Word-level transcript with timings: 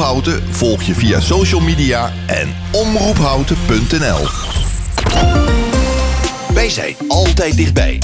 Houten 0.00 0.42
volg 0.50 0.82
je 0.82 0.94
via 0.94 1.20
social 1.20 1.60
media 1.60 2.12
en 2.26 2.54
omroephouten.nl. 2.70 4.26
Wij 6.54 6.70
zijn 6.70 6.96
altijd 7.08 7.56
dichtbij. 7.56 8.02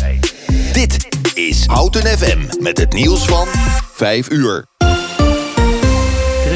Dit 0.72 1.08
is 1.34 1.66
Houten 1.66 2.06
FM 2.18 2.62
met 2.62 2.78
het 2.78 2.92
nieuws 2.92 3.24
van 3.24 3.48
5 3.94 4.30
uur. 4.30 4.75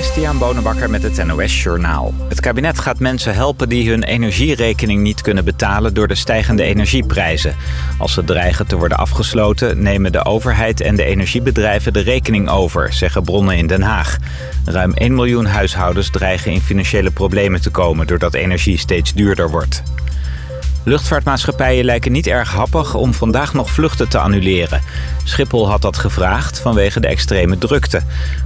Christian 0.01 0.39
Bonenbakker 0.39 0.91
met 0.91 1.03
het 1.03 1.27
NOS 1.27 1.63
Journaal. 1.63 2.15
Het 2.29 2.41
kabinet 2.41 2.79
gaat 2.79 2.99
mensen 2.99 3.35
helpen 3.35 3.69
die 3.69 3.91
hun 3.91 4.03
energierekening 4.03 5.01
niet 5.01 5.21
kunnen 5.21 5.45
betalen 5.45 5.95
door 5.95 6.09
de 6.09 6.15
stijgende 6.15 6.63
energieprijzen. 6.63 7.57
Als 7.99 8.13
ze 8.13 8.25
dreigen 8.25 8.67
te 8.67 8.77
worden 8.77 8.99
afgesloten, 8.99 9.83
nemen 9.83 10.13
de 10.13 10.25
overheid 10.25 10.81
en 10.81 10.97
de 10.97 11.05
energiebedrijven 11.05 11.93
de 11.93 12.01
rekening 12.01 12.49
over, 12.49 12.93
zeggen 12.93 13.23
bronnen 13.23 13.57
in 13.57 13.67
Den 13.67 13.83
Haag. 13.83 14.17
Ruim 14.65 14.93
1 14.93 15.15
miljoen 15.15 15.47
huishoudens 15.47 16.11
dreigen 16.11 16.53
in 16.53 16.61
financiële 16.61 17.11
problemen 17.11 17.61
te 17.61 17.71
komen 17.71 18.07
doordat 18.07 18.35
energie 18.35 18.79
steeds 18.79 19.13
duurder 19.13 19.51
wordt. 19.51 19.83
Luchtvaartmaatschappijen 20.85 21.85
lijken 21.85 22.13
niet 22.13 22.27
erg 22.27 22.51
happig 22.51 22.95
om 22.95 23.15
vandaag 23.15 23.55
nog 23.55 23.71
vluchten 23.71 24.09
te 24.09 24.19
annuleren. 24.19 24.81
Schiphol 25.25 25.69
had 25.69 25.83
dat 25.83 25.97
gevraagd 25.97 26.59
vanwege 26.59 27.01
de 27.01 27.07
extreme 27.07 27.59
drukte. 27.59 28.01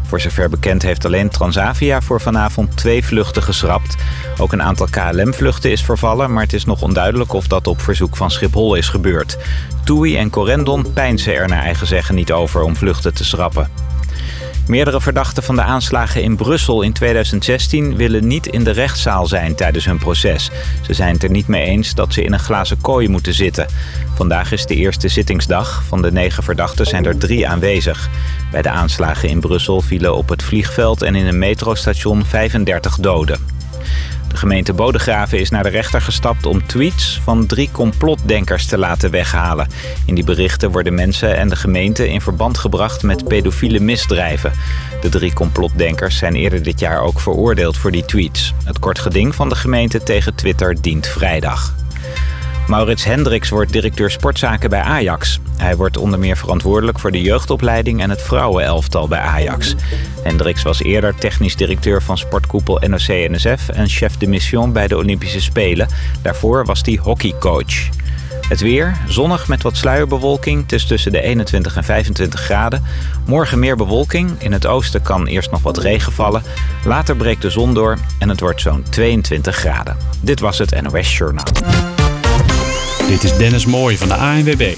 Voor 0.06 0.20
zover 0.20 0.48
bekend 0.48 0.82
heeft 0.82 1.04
alleen 1.04 1.28
Transavia 1.28 2.00
voor 2.00 2.20
vanavond 2.20 2.76
twee 2.76 3.04
vluchten 3.04 3.42
geschrapt. 3.42 3.94
Ook 4.38 4.52
een 4.52 4.62
aantal 4.62 4.86
KLM-vluchten 4.90 5.70
is 5.70 5.82
vervallen, 5.82 6.32
maar 6.32 6.42
het 6.42 6.52
is 6.52 6.64
nog 6.64 6.82
onduidelijk 6.82 7.32
of 7.32 7.46
dat 7.46 7.66
op 7.66 7.80
verzoek 7.80 8.16
van 8.16 8.30
Schiphol 8.30 8.74
is 8.74 8.88
gebeurd. 8.88 9.38
TUI 9.84 10.16
en 10.16 10.30
Corendon 10.30 10.92
pijnsen 10.92 11.34
er 11.34 11.48
naar 11.48 11.62
eigen 11.62 11.86
zeggen 11.86 12.14
niet 12.14 12.32
over 12.32 12.62
om 12.62 12.76
vluchten 12.76 13.14
te 13.14 13.24
schrappen. 13.24 13.83
Meerdere 14.66 15.00
verdachten 15.00 15.42
van 15.42 15.56
de 15.56 15.62
aanslagen 15.62 16.22
in 16.22 16.36
Brussel 16.36 16.82
in 16.82 16.92
2016 16.92 17.96
willen 17.96 18.26
niet 18.26 18.46
in 18.46 18.64
de 18.64 18.70
rechtszaal 18.70 19.26
zijn 19.26 19.54
tijdens 19.54 19.84
hun 19.84 19.98
proces. 19.98 20.50
Ze 20.86 20.94
zijn 20.94 21.14
het 21.14 21.22
er 21.22 21.30
niet 21.30 21.48
mee 21.48 21.62
eens 21.62 21.94
dat 21.94 22.12
ze 22.12 22.22
in 22.22 22.32
een 22.32 22.38
glazen 22.38 22.80
kooi 22.80 23.08
moeten 23.08 23.34
zitten. 23.34 23.66
Vandaag 24.14 24.52
is 24.52 24.66
de 24.66 24.74
eerste 24.74 25.08
zittingsdag. 25.08 25.82
Van 25.88 26.02
de 26.02 26.12
negen 26.12 26.42
verdachten 26.42 26.86
zijn 26.86 27.04
er 27.04 27.18
drie 27.18 27.48
aanwezig. 27.48 28.08
Bij 28.50 28.62
de 28.62 28.70
aanslagen 28.70 29.28
in 29.28 29.40
Brussel 29.40 29.80
vielen 29.80 30.16
op 30.16 30.28
het 30.28 30.42
vliegveld 30.42 31.02
en 31.02 31.14
in 31.14 31.26
een 31.26 31.38
metrostation 31.38 32.24
35 32.24 32.96
doden. 32.96 33.38
De 34.34 34.40
gemeente 34.40 34.72
Bodegraven 34.72 35.38
is 35.38 35.50
naar 35.50 35.62
de 35.62 35.68
rechter 35.68 36.00
gestapt 36.00 36.46
om 36.46 36.66
tweets 36.66 37.20
van 37.22 37.46
drie 37.46 37.68
complotdenkers 37.72 38.66
te 38.66 38.78
laten 38.78 39.10
weghalen. 39.10 39.68
In 40.06 40.14
die 40.14 40.24
berichten 40.24 40.70
worden 40.70 40.94
mensen 40.94 41.36
en 41.36 41.48
de 41.48 41.56
gemeente 41.56 42.08
in 42.08 42.20
verband 42.20 42.58
gebracht 42.58 43.02
met 43.02 43.28
pedofiele 43.28 43.80
misdrijven. 43.80 44.52
De 45.00 45.08
drie 45.08 45.32
complotdenkers 45.32 46.16
zijn 46.16 46.34
eerder 46.34 46.62
dit 46.62 46.80
jaar 46.80 47.00
ook 47.00 47.20
veroordeeld 47.20 47.76
voor 47.76 47.90
die 47.90 48.04
tweets. 48.04 48.54
Het 48.64 48.78
kort 48.78 48.98
geding 48.98 49.34
van 49.34 49.48
de 49.48 49.54
gemeente 49.54 50.02
tegen 50.02 50.34
Twitter 50.34 50.80
dient 50.80 51.06
vrijdag. 51.06 51.74
Maurits 52.68 53.04
Hendricks 53.04 53.48
wordt 53.48 53.72
directeur 53.72 54.10
sportzaken 54.10 54.70
bij 54.70 54.80
Ajax. 54.80 55.40
Hij 55.56 55.76
wordt 55.76 55.96
onder 55.96 56.18
meer 56.18 56.36
verantwoordelijk 56.36 56.98
voor 56.98 57.10
de 57.10 57.20
jeugdopleiding 57.20 58.00
en 58.00 58.10
het 58.10 58.22
vrouwenelftal 58.22 59.08
bij 59.08 59.18
Ajax. 59.18 59.74
Hendricks 60.22 60.62
was 60.62 60.82
eerder 60.82 61.14
technisch 61.14 61.56
directeur 61.56 62.02
van 62.02 62.18
sportkoepel 62.18 62.80
NOC-NSF 62.86 63.68
en 63.68 63.88
chef 63.88 64.16
de 64.16 64.26
mission 64.26 64.72
bij 64.72 64.88
de 64.88 64.96
Olympische 64.96 65.40
Spelen. 65.40 65.88
Daarvoor 66.22 66.64
was 66.64 66.80
hij 66.84 66.98
hockeycoach. 67.02 67.88
Het 68.48 68.60
weer, 68.60 68.96
zonnig 69.08 69.48
met 69.48 69.62
wat 69.62 69.76
sluierbewolking. 69.76 70.68
Tussen 70.68 71.12
de 71.12 71.20
21 71.20 71.76
en 71.76 71.84
25 71.84 72.40
graden. 72.40 72.82
Morgen 73.26 73.58
meer 73.58 73.76
bewolking. 73.76 74.30
In 74.38 74.52
het 74.52 74.66
oosten 74.66 75.02
kan 75.02 75.26
eerst 75.26 75.50
nog 75.50 75.62
wat 75.62 75.78
regen 75.78 76.12
vallen. 76.12 76.42
Later 76.84 77.16
breekt 77.16 77.42
de 77.42 77.50
zon 77.50 77.74
door 77.74 77.98
en 78.18 78.28
het 78.28 78.40
wordt 78.40 78.60
zo'n 78.60 78.84
22 78.90 79.56
graden. 79.56 79.96
Dit 80.20 80.40
was 80.40 80.58
het 80.58 80.82
NOS 80.82 81.16
Journaal. 81.16 81.44
Dit 83.06 83.24
is 83.24 83.36
Dennis 83.36 83.66
Mooij 83.66 83.96
van 83.98 84.08
de 84.08 84.14
ANWB. 84.14 84.76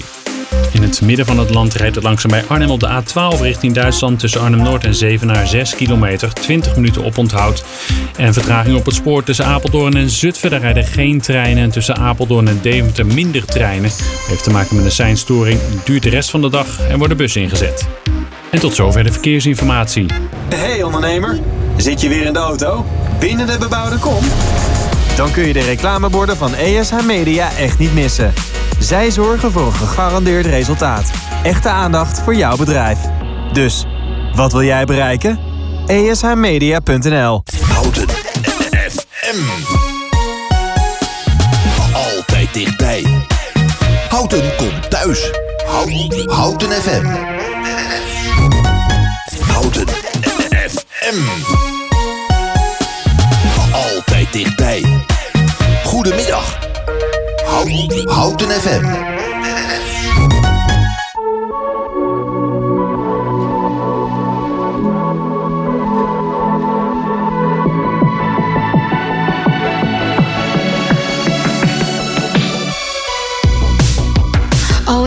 In 0.71 0.81
het 0.81 1.01
midden 1.01 1.25
van 1.25 1.39
het 1.39 1.49
land 1.49 1.73
rijdt 1.73 1.95
het 1.95 2.03
langzaam 2.03 2.31
bij 2.31 2.43
Arnhem 2.47 2.69
op 2.69 2.79
de 2.79 3.01
A12 3.01 3.41
richting 3.41 3.73
Duitsland 3.73 4.19
tussen 4.19 4.41
Arnhem-Noord 4.41 4.83
en 4.83 4.95
Zevenaar 4.95 5.47
6 5.47 5.75
kilometer, 5.75 6.33
20 6.33 6.75
minuten 6.75 7.05
oponthoud. 7.05 7.63
En 8.17 8.33
vertraging 8.33 8.77
op 8.77 8.85
het 8.85 8.95
spoor 8.95 9.23
tussen 9.23 9.45
Apeldoorn 9.45 9.95
en 9.95 10.09
Zutphen. 10.09 10.49
Daar 10.49 10.59
rijden 10.59 10.85
geen 10.85 11.21
treinen 11.21 11.63
en 11.63 11.71
tussen 11.71 11.97
Apeldoorn 11.97 12.47
en 12.47 12.59
Deventer 12.61 13.05
minder 13.05 13.45
treinen. 13.45 13.91
Heeft 14.27 14.43
te 14.43 14.49
maken 14.49 14.75
met 14.75 14.85
een 14.85 14.91
seinstoring, 14.91 15.59
duurt 15.83 16.03
de 16.03 16.09
rest 16.09 16.29
van 16.29 16.41
de 16.41 16.49
dag 16.49 16.79
en 16.89 16.97
worden 16.97 17.17
bussen 17.17 17.41
ingezet. 17.41 17.87
En 18.51 18.59
tot 18.59 18.75
zover 18.75 19.03
de 19.03 19.11
verkeersinformatie. 19.11 20.05
Hey 20.55 20.83
ondernemer, 20.83 21.39
zit 21.77 22.01
je 22.01 22.09
weer 22.09 22.25
in 22.25 22.33
de 22.33 22.39
auto? 22.39 22.85
Binnen 23.19 23.47
de 23.47 23.57
bebouwde 23.57 23.97
kom? 23.97 24.23
Dan 25.17 25.31
kun 25.31 25.47
je 25.47 25.53
de 25.53 25.59
reclameborden 25.59 26.37
van 26.37 26.55
ESH 26.55 27.03
Media 27.05 27.49
echt 27.57 27.79
niet 27.79 27.93
missen. 27.93 28.33
Zij 28.79 29.11
zorgen 29.11 29.51
voor 29.51 29.65
een 29.65 29.73
gegarandeerd 29.73 30.45
resultaat. 30.45 31.11
Echte 31.43 31.69
aandacht 31.69 32.21
voor 32.21 32.35
jouw 32.35 32.57
bedrijf. 32.57 32.99
Dus, 33.53 33.85
wat 34.35 34.51
wil 34.51 34.63
jij 34.63 34.85
bereiken? 34.85 35.39
ESHmedia.nl 35.87 37.43
Houten 37.61 38.09
FM. 38.89 39.41
Altijd 41.93 42.53
dichtbij. 42.53 43.05
Houten 44.09 44.55
komt 44.57 44.89
thuis. 44.89 45.31
Houten, 46.25 46.71
FM. 46.71 47.05
Houten 49.51 49.87
FM. 50.67 51.56
Goedemiddag. 56.07 56.59
Houten, 58.05 58.49
FM. 58.49 58.85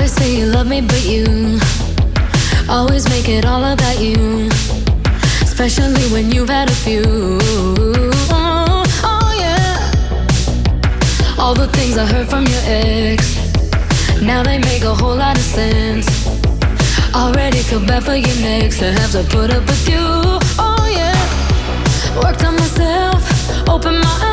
say 0.06 0.36
you 0.36 0.46
love 0.46 0.66
me, 0.66 0.82
but 0.82 1.04
you 1.04 1.24
always 2.68 3.08
make 3.08 3.28
it 3.28 3.46
all 3.46 3.64
about 3.64 3.98
you. 4.00 4.50
Especially 5.40 6.12
when 6.12 6.30
you've 6.30 6.50
had 6.50 6.68
a 6.68 6.74
few. 6.74 7.39
All 11.50 11.56
the 11.56 11.66
things 11.66 11.98
I 11.98 12.06
heard 12.06 12.28
from 12.28 12.46
your 12.46 12.62
ex. 12.64 13.34
Now 14.22 14.44
they 14.44 14.58
make 14.58 14.84
a 14.84 14.94
whole 14.94 15.16
lot 15.16 15.36
of 15.36 15.42
sense. 15.42 16.06
Already 17.12 17.58
feel 17.58 17.84
bad 17.84 18.04
for 18.04 18.14
your 18.14 18.36
next 18.36 18.78
to 18.78 18.92
have 18.92 19.10
to 19.10 19.24
put 19.24 19.50
up 19.50 19.66
with 19.66 19.88
you. 19.88 19.98
Oh 20.60 20.86
yeah. 20.88 22.22
Worked 22.22 22.44
on 22.44 22.54
myself, 22.54 23.68
open 23.68 23.98
my 23.98 24.18
eyes. 24.22 24.29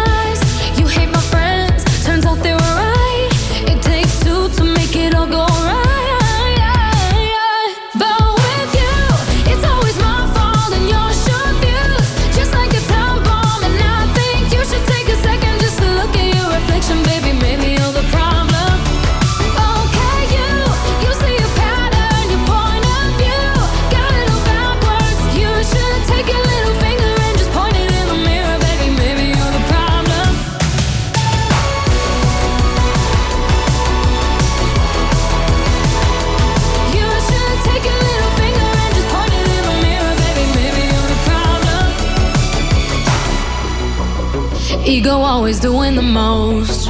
Most. 46.17 46.89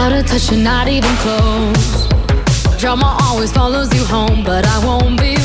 Out 0.00 0.12
of 0.12 0.26
touch 0.26 0.50
and 0.52 0.64
not 0.64 0.86
even 0.88 1.14
close. 1.24 2.08
Drama 2.80 3.16
always 3.26 3.52
follows 3.52 3.88
you 3.96 4.04
home, 4.04 4.42
but 4.44 4.66
I 4.66 4.78
won't 4.86 5.16
be 5.20 5.43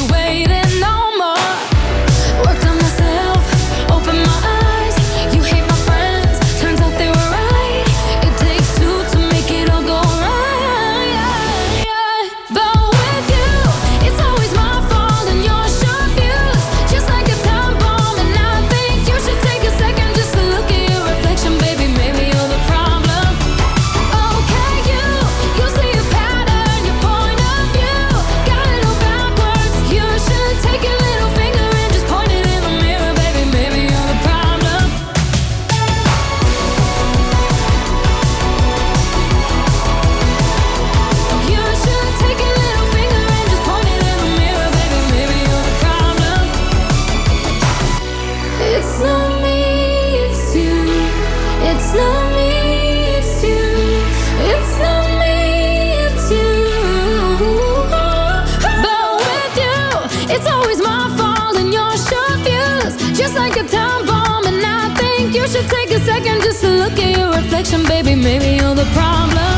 time 63.71 64.05
bomb, 64.05 64.45
and 64.45 64.63
I 64.65 64.93
think 64.95 65.35
you 65.35 65.47
should 65.47 65.69
take 65.69 65.91
a 65.91 65.99
second 65.99 66.41
just 66.41 66.61
to 66.61 66.69
look 66.69 66.97
at 66.99 67.17
your 67.17 67.29
reflection, 67.31 67.83
baby. 67.85 68.15
Maybe 68.15 68.57
you're 68.57 68.75
the 68.75 68.89
problem. 68.93 69.48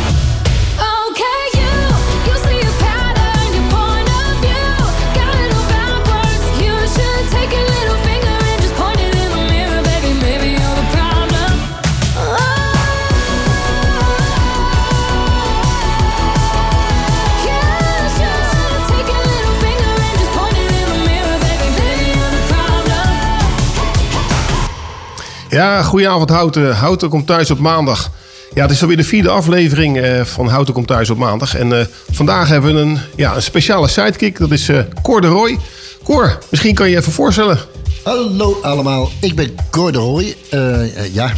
Ja, 25.52 25.84
goedenavond 25.84 26.30
Houten. 26.30 26.76
Houten 26.76 27.10
komt 27.10 27.28
thuis 27.28 27.52
op 27.52 27.60
maandag. 27.60 28.12
Ja, 28.54 28.62
het 28.62 28.72
is 28.72 28.82
alweer 28.82 28.98
de 28.98 29.04
vierde 29.04 29.30
aflevering 29.30 29.98
eh, 29.98 30.22
van 30.26 30.48
Houten 30.48 30.74
komt 30.74 30.88
thuis 30.88 31.10
op 31.10 31.18
maandag. 31.18 31.56
En 31.56 31.80
eh, 31.80 31.86
vandaag 32.12 32.48
hebben 32.48 32.76
we 32.76 32.82
een, 32.82 32.98
ja, 33.16 33.36
een 33.36 33.42
speciale 33.42 33.88
sidekick. 33.88 34.38
Dat 34.38 34.52
is 34.52 34.70
eh 34.70 34.80
Cor 35.02 35.22
de 35.22 35.28
Roy. 35.28 35.58
Cor, 36.04 36.38
misschien 36.50 36.74
kan 36.76 36.86
je 36.86 36.92
je 36.92 36.98
even 36.98 37.12
voorstellen. 37.12 37.60
Hallo 38.04 38.60
allemaal, 38.62 39.10
ik 39.22 39.36
ben 39.36 39.56
Cor 39.70 39.92
de 39.92 40.36
eh, 40.50 41.14
ja, 41.14 41.34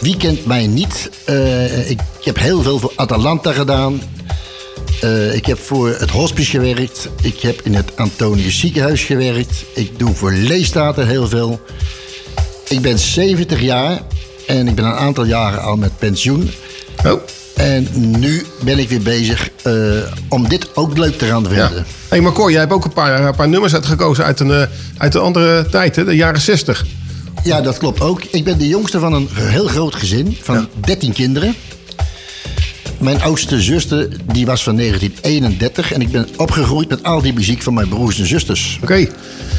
wie 0.00 0.16
kent 0.16 0.46
mij 0.46 0.66
niet? 0.66 1.10
Ik 1.86 2.00
heb 2.24 2.38
heel 2.38 2.62
veel 2.62 2.78
voor 2.78 2.92
Atalanta 2.96 3.52
gedaan. 3.52 4.00
Ik 5.32 5.46
heb 5.46 5.58
voor 5.58 5.88
het 5.88 6.10
hospice 6.10 6.50
gewerkt. 6.50 7.08
Ik 7.22 7.40
heb 7.40 7.60
in 7.62 7.74
het 7.74 7.96
Antonius 7.96 8.58
ziekenhuis 8.58 9.02
gewerkt. 9.02 9.64
Ik 9.74 9.98
doe 9.98 10.14
voor 10.14 10.32
Leestaten 10.32 11.06
heel 11.06 11.28
veel. 11.28 11.60
Ik 12.70 12.80
ben 12.80 12.98
70 12.98 13.60
jaar 13.60 14.00
en 14.46 14.68
ik 14.68 14.74
ben 14.74 14.84
een 14.84 14.92
aantal 14.92 15.24
jaren 15.24 15.62
al 15.62 15.76
met 15.76 15.98
pensioen. 15.98 16.50
Oh, 17.06 17.20
En 17.54 17.88
nu 17.92 18.46
ben 18.64 18.78
ik 18.78 18.88
weer 18.88 19.02
bezig 19.02 19.50
eh, 19.62 19.72
om 20.28 20.48
dit 20.48 20.76
ook 20.76 20.98
leuk 20.98 21.18
te 21.18 21.26
gaan 21.26 21.42
ja. 21.42 21.48
vinden. 21.48 21.86
Hey, 22.08 22.20
maar 22.20 22.32
Cor, 22.32 22.50
jij 22.50 22.60
hebt 22.60 22.72
ook 22.72 22.84
een 22.84 22.92
paar, 22.92 23.26
een 23.26 23.34
paar 23.34 23.48
nummers 23.48 23.74
uitgekozen 23.74 24.24
uit 24.24 24.40
een, 24.40 24.50
eh, 24.50 24.62
uit 24.96 25.14
een 25.14 25.20
andere 25.20 25.68
tijd, 25.68 25.96
hè? 25.96 26.04
de 26.04 26.16
jaren 26.16 26.40
60. 26.40 26.86
Ja, 27.44 27.60
dat 27.60 27.78
klopt 27.78 28.00
ook. 28.00 28.22
Ik 28.30 28.44
ben 28.44 28.58
de 28.58 28.68
jongste 28.68 28.98
van 28.98 29.12
een 29.12 29.28
heel 29.32 29.66
groot 29.66 29.94
gezin 29.94 30.36
van 30.40 30.68
13 30.80 31.12
kinderen. 31.12 31.54
Mijn 33.00 33.22
oudste 33.22 33.60
zuster 33.62 34.08
die 34.32 34.46
was 34.46 34.62
van 34.62 34.76
1931 34.76 35.92
en 35.92 36.00
ik 36.00 36.10
ben 36.12 36.28
opgegroeid 36.36 36.88
met 36.88 37.02
al 37.02 37.22
die 37.22 37.32
muziek 37.32 37.62
van 37.62 37.74
mijn 37.74 37.88
broers 37.88 38.18
en 38.18 38.26
zusters. 38.26 38.78
Oké. 38.82 39.06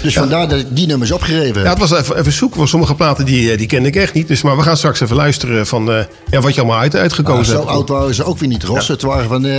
Dus 0.03 0.13
vandaar 0.13 0.47
dat 0.49 0.59
ik 0.59 0.65
die 0.69 0.87
nummers 0.87 1.11
opgegeven 1.11 1.55
heb. 1.55 1.63
Ja, 1.63 1.69
het 1.69 1.79
was 1.79 1.91
even, 1.91 2.17
even 2.17 2.31
zoeken, 2.31 2.57
want 2.57 2.69
sommige 2.69 2.95
platen 2.95 3.25
die, 3.25 3.51
eh, 3.51 3.57
die 3.57 3.67
kende 3.67 3.87
ik 3.87 3.95
echt 3.95 4.13
niet. 4.13 4.27
Dus, 4.27 4.41
maar 4.41 4.57
we 4.57 4.63
gaan 4.63 4.77
straks 4.77 4.99
even 5.01 5.15
luisteren 5.15 5.67
van 5.67 5.91
eh, 5.91 6.03
ja, 6.31 6.41
wat 6.41 6.55
je 6.55 6.61
allemaal 6.61 6.79
uit, 6.79 6.95
uitgekozen 6.95 7.45
zo 7.45 7.57
hebt. 7.59 7.69
oud 7.69 7.89
waren 7.89 8.13
ze 8.15 8.23
ook 8.23 8.37
weer 8.37 8.49
niet, 8.49 8.63
Ros. 8.63 8.87
Het 8.87 9.01
waren 9.01 9.27
van 9.27 9.45
eh, 9.45 9.51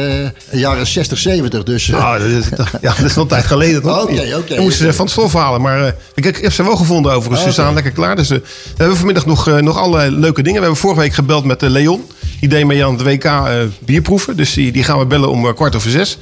de 0.50 0.58
jaren 0.58 0.86
60, 0.86 1.18
70. 1.18 1.62
Dus 1.62 1.88
eh, 1.88 2.04
Ah, 2.04 2.12
dat 2.20 2.28
is, 2.28 2.44
ja, 2.80 2.94
dat 2.96 3.04
is 3.06 3.14
nog 3.14 3.24
een 3.24 3.26
tijd 3.30 3.46
geleden, 3.46 3.82
toch? 3.82 4.02
Oké, 4.02 4.34
oké, 4.36 4.54
We 4.54 4.60
moesten 4.62 4.86
ze 4.86 4.92
van 4.92 5.04
het 5.04 5.14
stof 5.14 5.32
halen. 5.32 5.60
Maar 5.60 5.84
eh, 5.86 5.92
ik, 6.14 6.24
ik 6.24 6.36
heb 6.36 6.52
ze 6.52 6.62
wel 6.62 6.76
gevonden 6.76 7.12
overigens. 7.12 7.42
Ze 7.46 7.52
staan 7.52 7.74
lekker 7.74 7.92
klaar. 7.92 8.16
Dus 8.16 8.30
eh, 8.30 8.38
we 8.38 8.44
hebben 8.76 8.96
vanmiddag 8.96 9.26
nog, 9.26 9.48
eh, 9.48 9.56
nog 9.56 9.78
allerlei 9.78 10.10
leuke 10.10 10.42
dingen. 10.42 10.58
We 10.58 10.64
hebben 10.64 10.80
vorige 10.80 11.00
week 11.00 11.12
gebeld 11.14 11.44
met 11.44 11.62
eh, 11.62 11.70
Leon. 11.70 12.02
Die 12.42 12.50
deed 12.50 12.66
mee 12.66 12.84
aan 12.84 12.92
het 12.92 13.02
WK 13.02 13.24
eh, 13.24 13.52
bierproeven. 13.80 14.36
Dus 14.36 14.52
die, 14.54 14.72
die 14.72 14.84
gaan 14.84 14.98
we 14.98 15.06
bellen 15.06 15.30
om 15.30 15.46
eh, 15.46 15.54
kwart 15.54 15.76
over 15.76 15.90
zes. 15.90 16.18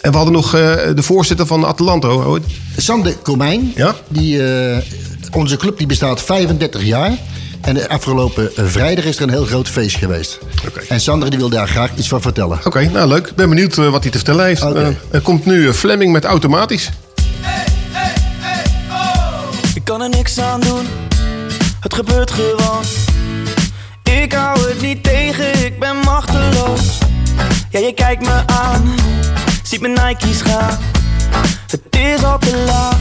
En 0.00 0.10
we 0.10 0.16
hadden 0.16 0.34
nog 0.34 0.54
eh, 0.54 0.60
de 0.94 1.02
voorzitter 1.02 1.46
van 1.46 1.64
Atalanto. 1.64 2.38
Sander 2.76 3.14
Komijn, 3.16 3.72
Ja? 3.76 3.94
die, 4.08 4.46
eh, 4.46 4.78
onze 5.30 5.56
club 5.56 5.78
die 5.78 5.86
bestaat 5.86 6.22
35 6.22 6.82
jaar. 6.84 7.10
En 7.60 7.74
de 7.74 7.88
afgelopen 7.88 8.50
vrijdag 8.56 9.04
is 9.04 9.16
er 9.16 9.22
een 9.22 9.30
heel 9.30 9.44
groot 9.44 9.68
feest 9.68 9.96
geweest. 9.96 10.38
Oké. 10.68 10.80
En 10.88 11.00
Sander 11.00 11.30
die 11.30 11.38
wil 11.38 11.48
daar 11.48 11.68
graag 11.68 11.90
iets 11.96 12.08
van 12.08 12.20
vertellen. 12.22 12.58
Oké, 12.64 12.90
nou 12.92 13.08
leuk. 13.08 13.26
Ik 13.26 13.34
ben 13.34 13.48
benieuwd 13.48 13.74
wat 13.74 14.02
hij 14.02 14.10
te 14.10 14.18
vertellen 14.18 14.44
heeft. 14.44 14.62
Oké. 14.62 14.80
Eh, 14.80 14.88
er 15.10 15.20
komt 15.20 15.44
nu 15.46 15.72
Fleming 15.72 16.12
met 16.12 16.24
automatisch. 16.24 16.90
Ik 19.74 19.84
kan 19.84 20.02
er 20.02 20.08
niks 20.08 20.38
aan 20.38 20.60
doen, 20.60 20.86
het 21.80 21.94
gebeurt 21.94 22.30
gewoon. 22.30 22.82
Ik 24.22 24.32
hou 24.32 24.68
het 24.68 24.80
niet 24.80 25.02
tegen, 25.02 25.64
ik 25.64 25.78
ben 25.78 25.96
machteloos. 25.96 26.98
Ja, 27.70 27.78
je 27.78 27.92
kijkt 27.94 28.22
me 28.22 28.42
aan, 28.46 28.94
ziet 29.62 29.80
mijn 29.80 29.92
Nike's 29.92 30.42
gaan. 30.42 30.78
Het 31.66 31.80
is 31.90 32.24
al 32.24 32.38
te 32.38 32.64
laat, 32.66 32.98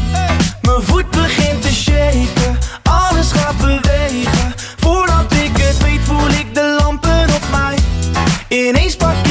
mijn 0.62 0.82
voet 0.82 1.10
begint 1.10 1.62
te 1.62 1.74
shaken. 1.74 2.58
Alles 2.84 3.32
gaat 3.32 3.58
bewegen, 3.58 4.54
voordat 4.78 5.34
ik 5.34 5.58
het 5.58 5.78
weet 5.78 6.02
voel 6.04 6.30
ik 6.30 6.56
de 6.56 6.78
lampen 6.80 7.24
op 7.24 7.44
mij. 7.52 7.78
Ineens 8.48 8.96
pak 8.96 9.16
ik 9.26 9.31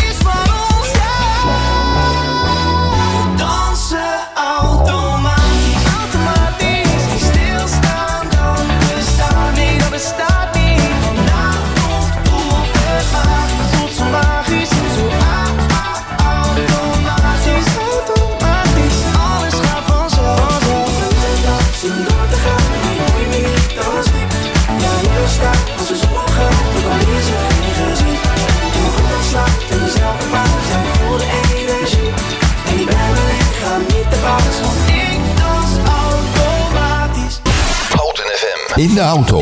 In 38.81 38.93
de 38.93 38.99
auto. 38.99 39.39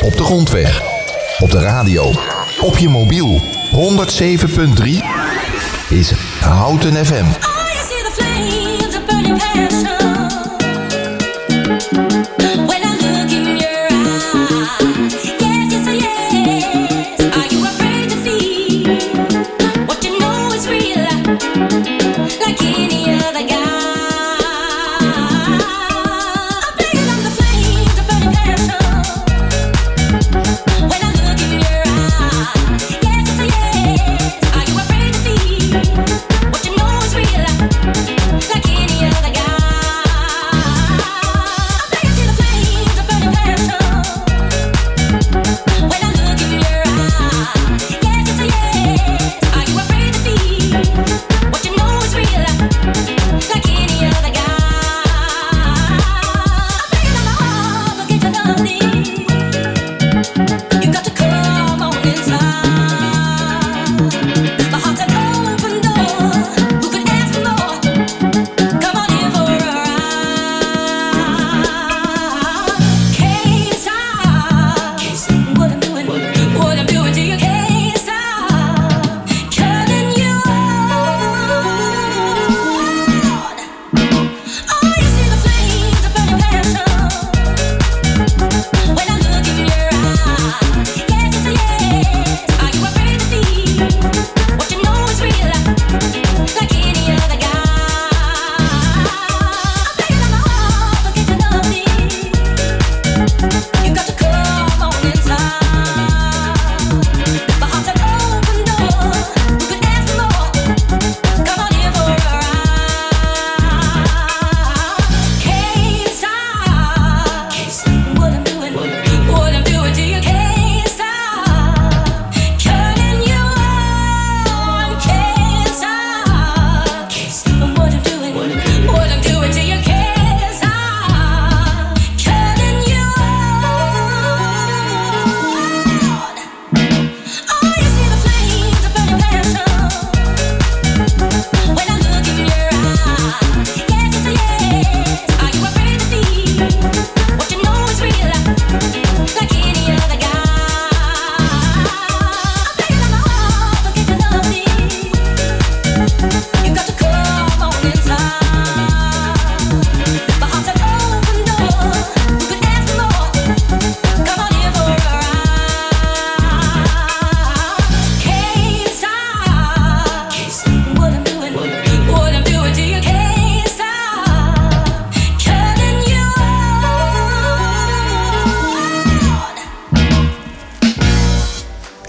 Op 0.00 0.16
de 0.16 0.22
grondweg. 0.22 0.82
Op 1.38 1.50
de 1.50 1.58
radio. 1.58 2.12
Op 2.60 2.78
je 2.78 2.88
mobiel. 2.88 3.42
107.3 3.70 3.76
is 5.88 6.12
Houten 6.40 7.06
FM. 7.06 7.14
I 7.14 7.16
oh, 7.16 7.82
see 7.82 8.02
the 8.02 8.10
flames. 8.14 10.23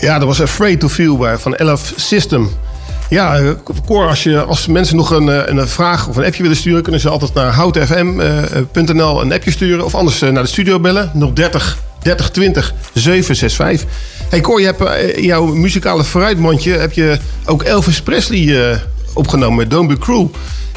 Ja, 0.05 0.19
dat 0.19 0.27
was 0.27 0.41
Afraid 0.41 0.79
to 0.79 0.89
Feel 0.89 1.17
bij, 1.17 1.37
van 1.37 1.55
Elf 1.55 1.93
System. 1.95 2.49
Ja, 3.09 3.37
eh, 3.37 3.49
Cor, 3.85 4.07
als, 4.07 4.23
je, 4.23 4.43
als 4.43 4.67
mensen 4.67 4.95
nog 4.95 5.09
een, 5.09 5.29
eh, 5.29 5.41
een 5.45 5.67
vraag 5.67 6.07
of 6.07 6.15
een 6.15 6.25
appje 6.25 6.41
willen 6.41 6.57
sturen... 6.57 6.83
kunnen 6.83 7.01
ze 7.01 7.09
altijd 7.09 7.33
naar 7.33 7.53
houtfm.nl 7.53 9.19
eh, 9.19 9.25
een 9.25 9.33
appje 9.33 9.51
sturen. 9.51 9.85
Of 9.85 9.95
anders 9.95 10.19
naar 10.19 10.33
de 10.33 10.45
studio 10.45 10.79
bellen, 10.79 11.11
030 11.33 11.77
3020 11.99 12.73
765. 12.93 13.89
Hey 14.29 14.41
Cor, 14.41 14.59
je 14.59 14.65
hebt 14.65 15.15
in 15.15 15.23
jouw 15.23 15.45
muzikale 15.45 16.03
vooruitmondje, 16.03 16.71
heb 16.71 16.91
je 16.91 17.17
ook 17.45 17.63
Elvis 17.63 18.01
Presley 18.01 18.79
opgenomen 19.13 19.57
met 19.57 19.69
Don't 19.69 19.87
Be 19.87 19.97
Crew. 19.97 20.27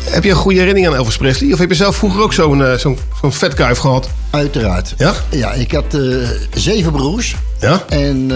Heb 0.02 0.24
je 0.24 0.30
een 0.30 0.36
goede 0.36 0.58
herinnering 0.58 0.92
aan 0.92 0.98
Elvis 0.98 1.16
Presley? 1.16 1.52
Of 1.52 1.58
heb 1.58 1.68
je 1.68 1.76
zelf 1.76 1.96
vroeger 1.96 2.22
ook 2.22 2.32
zo'n 2.32 2.64
zo'n 2.76 2.98
zo'n 3.20 3.32
vetkuif 3.32 3.78
gehad? 3.78 4.08
Uiteraard. 4.30 4.94
Ja? 4.96 5.12
Ja, 5.30 5.52
ik 5.52 5.72
had 5.72 5.98
zeven 6.54 6.92
broers. 6.92 7.36
Ja? 7.60 7.84
En 7.88 8.30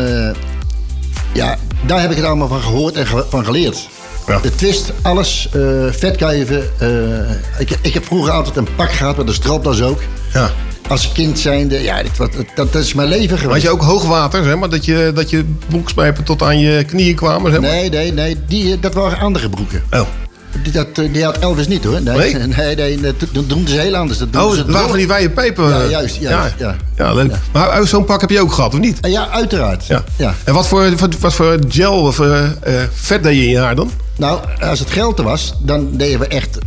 ja, 1.33 1.57
daar 1.87 2.01
heb 2.01 2.11
ik 2.11 2.17
het 2.17 2.27
allemaal 2.27 2.49
van 2.49 2.61
gehoord 2.61 2.95
en 2.97 3.07
ge- 3.07 3.25
van 3.29 3.45
geleerd. 3.45 3.89
Ja. 4.27 4.39
De 4.39 4.55
twist, 4.55 4.93
alles, 5.03 5.49
eh 5.53 5.61
vetkuiven. 5.91 6.71
eh, 6.79 7.61
ik, 7.61 7.79
ik 7.83 7.95
heb 7.95 8.05
vroeger 8.05 8.33
altijd 8.33 8.57
een 8.57 8.75
pak 8.77 8.93
gehad 8.93 9.17
met 9.17 9.29
een 9.29 9.35
stropdas 9.35 9.83
ook. 9.83 10.01
Ja. 10.33 10.51
Als 10.89 11.13
kind 11.13 11.39
zijnde, 11.39 11.83
ja, 11.83 12.03
dit, 12.03 12.17
wat, 12.17 12.33
dat, 12.55 12.73
dat 12.73 12.83
is 12.83 12.95
mijn 12.95 13.09
leven 13.09 13.31
Had 13.31 13.39
geweest. 13.41 13.63
je 13.63 13.71
ook 13.71 13.83
hoogwater, 13.83 14.45
zeg 14.45 14.57
maar? 14.57 14.69
Dat 14.71 14.85
je, 14.85 15.11
dat 15.15 15.31
je 15.31 15.45
broekspijpen 15.69 16.25
tot 16.25 16.43
aan 16.43 16.59
je 16.59 16.85
knieën 16.85 17.15
kwamen, 17.15 17.51
zeg 17.53 17.61
maar? 17.61 17.71
Nee, 17.71 17.89
nee, 17.91 18.13
nee, 18.13 18.37
die, 18.47 18.81
dat 18.81 18.95
waren 18.95 19.19
andere 19.19 19.49
broeken. 19.49 19.83
Oh. 19.91 20.01
Die, 20.63 20.73
dat, 20.73 20.87
eh, 20.95 21.13
die 21.13 21.25
had 21.25 21.39
Elvis 21.39 21.69
niet 21.69 21.85
hoor. 21.85 22.03
Nee, 22.03 22.35
Nee? 22.35 22.47
nee, 22.57 22.75
nee, 22.77 23.01
dat, 23.01 23.15
dat 23.33 23.49
doen 23.49 23.69
ze 23.69 23.79
heel 23.79 23.97
anders. 23.97 24.19
Dat 24.19 24.33
doen 24.33 24.43
Oh, 24.43 24.51
ze 24.53 24.59
het 24.59 24.71
waren 24.71 24.89
van 24.89 24.97
die 24.99 25.07
wijde 25.07 25.31
pijpen. 25.31 25.69
Ja, 25.69 25.81
eh, 25.83 25.91
juist, 25.91 26.17
juist, 26.17 26.55
ja. 26.59 26.77
Ja, 26.97 27.13
leuk. 27.15 27.33
Maar 27.53 27.87
zo'n 27.87 28.05
pak 28.05 28.21
heb 28.21 28.31
je 28.31 28.41
ook 28.41 28.53
gehad, 28.53 28.75
of 28.75 28.81
niet? 28.81 28.99
Ja, 29.01 29.29
uiteraard. 29.31 29.87
Ja. 29.87 30.05
ja. 30.17 30.35
En 30.45 30.55
wat 30.55 30.67
voor, 30.67 30.97
wat, 30.97 31.19
wat 31.19 31.35
voor 31.35 31.59
gel 31.69 31.95
of 31.95 32.21
eh, 32.21 32.45
vet 32.93 33.23
deed 33.23 33.37
je 33.37 33.43
in 33.43 33.49
je 33.49 33.59
haar 33.59 33.75
dan? 33.75 33.91
Nou, 34.17 34.41
als 34.61 34.79
het 34.79 34.91
geld 34.91 35.19
er 35.19 35.25
was, 35.25 35.55
dan 35.59 35.89
deden 35.97 36.19
we 36.21 36.27
echt 36.27 36.59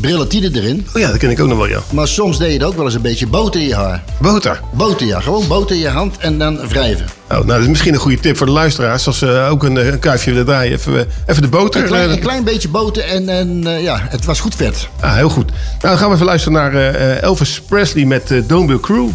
brilletine 0.00 0.50
erin. 0.54 0.86
Oh 0.94 1.00
ja, 1.00 1.08
dat 1.08 1.16
ken 1.16 1.30
ik 1.30 1.40
ook 1.40 1.48
nog 1.48 1.58
wel, 1.58 1.68
ja. 1.68 1.80
Maar 1.92 2.08
soms 2.08 2.38
deed 2.38 2.52
je 2.52 2.58
er 2.58 2.66
ook 2.66 2.76
wel 2.76 2.84
eens 2.84 2.94
een 2.94 3.02
beetje 3.02 3.26
boter 3.26 3.60
in 3.60 3.66
je 3.66 3.74
haar. 3.74 4.02
Boter. 4.20 4.60
Boter, 4.72 5.06
ja. 5.06 5.20
Gewoon 5.20 5.48
boter 5.48 5.76
in 5.76 5.82
je 5.82 5.88
hand 5.88 6.16
en 6.18 6.38
dan 6.38 6.68
wrijven. 6.68 7.06
Oh, 7.32 7.36
nou, 7.36 7.46
dat 7.46 7.60
is 7.60 7.66
misschien 7.68 7.94
een 7.94 8.00
goede 8.00 8.20
tip 8.20 8.36
voor 8.36 8.46
de 8.46 8.52
luisteraars. 8.52 9.06
Als 9.06 9.18
ze 9.18 9.46
ook 9.50 9.62
een, 9.64 9.78
eh, 9.78 9.86
een 9.86 9.98
kuifje 9.98 10.30
willen 10.30 10.46
draaien, 10.46 10.72
even, 10.72 10.98
eh, 10.98 11.04
even 11.26 11.42
de 11.42 11.48
boter. 11.48 11.80
Een 11.80 11.86
klein, 11.86 12.08
eh, 12.08 12.14
een 12.14 12.20
klein 12.20 12.44
beetje 12.44 12.68
boter 12.68 13.04
en, 13.04 13.28
en 13.28 13.66
eh, 13.66 13.82
ja, 13.82 14.06
het 14.08 14.24
was 14.24 14.40
goed 14.40 14.54
vet. 14.54 14.88
Ah, 15.00 15.14
heel 15.14 15.28
goed. 15.28 15.46
Nou, 15.50 15.56
dan 15.80 15.98
gaan 15.98 16.08
we 16.08 16.14
even 16.14 16.26
luisteren 16.26 16.58
naar 16.58 16.74
eh, 16.74 16.88
eh, 16.88 17.22
Elvis 17.22 17.60
Presley 17.60 18.04
met 18.04 18.30
eh, 18.30 18.42
Don't 18.46 18.66
Be 18.66 18.80
Cruel. 18.80 19.12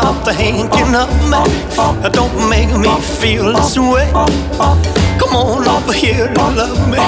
Stop 0.00 0.24
thinking 0.24 0.94
of 0.94 1.10
me. 1.30 1.42
Don't 2.12 2.48
make 2.48 2.72
me 2.84 2.90
feel 3.20 3.52
this 3.52 3.76
way. 3.78 4.10
Come 5.20 5.34
on 5.34 5.66
over 5.66 5.92
here 5.92 6.26
and 6.26 6.56
love 6.56 6.82
me. 6.88 6.98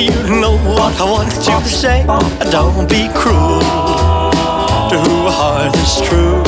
You 0.00 0.40
know 0.40 0.56
what 0.58 0.92
I 1.00 1.04
want 1.04 1.32
you 1.34 1.58
to 1.66 1.72
say. 1.82 2.04
Don't 2.50 2.88
be 2.88 3.08
cruel 3.14 3.60
to 4.90 4.96
who 5.04 5.16
heart 5.38 5.74
is 5.84 5.94
true. 6.08 6.42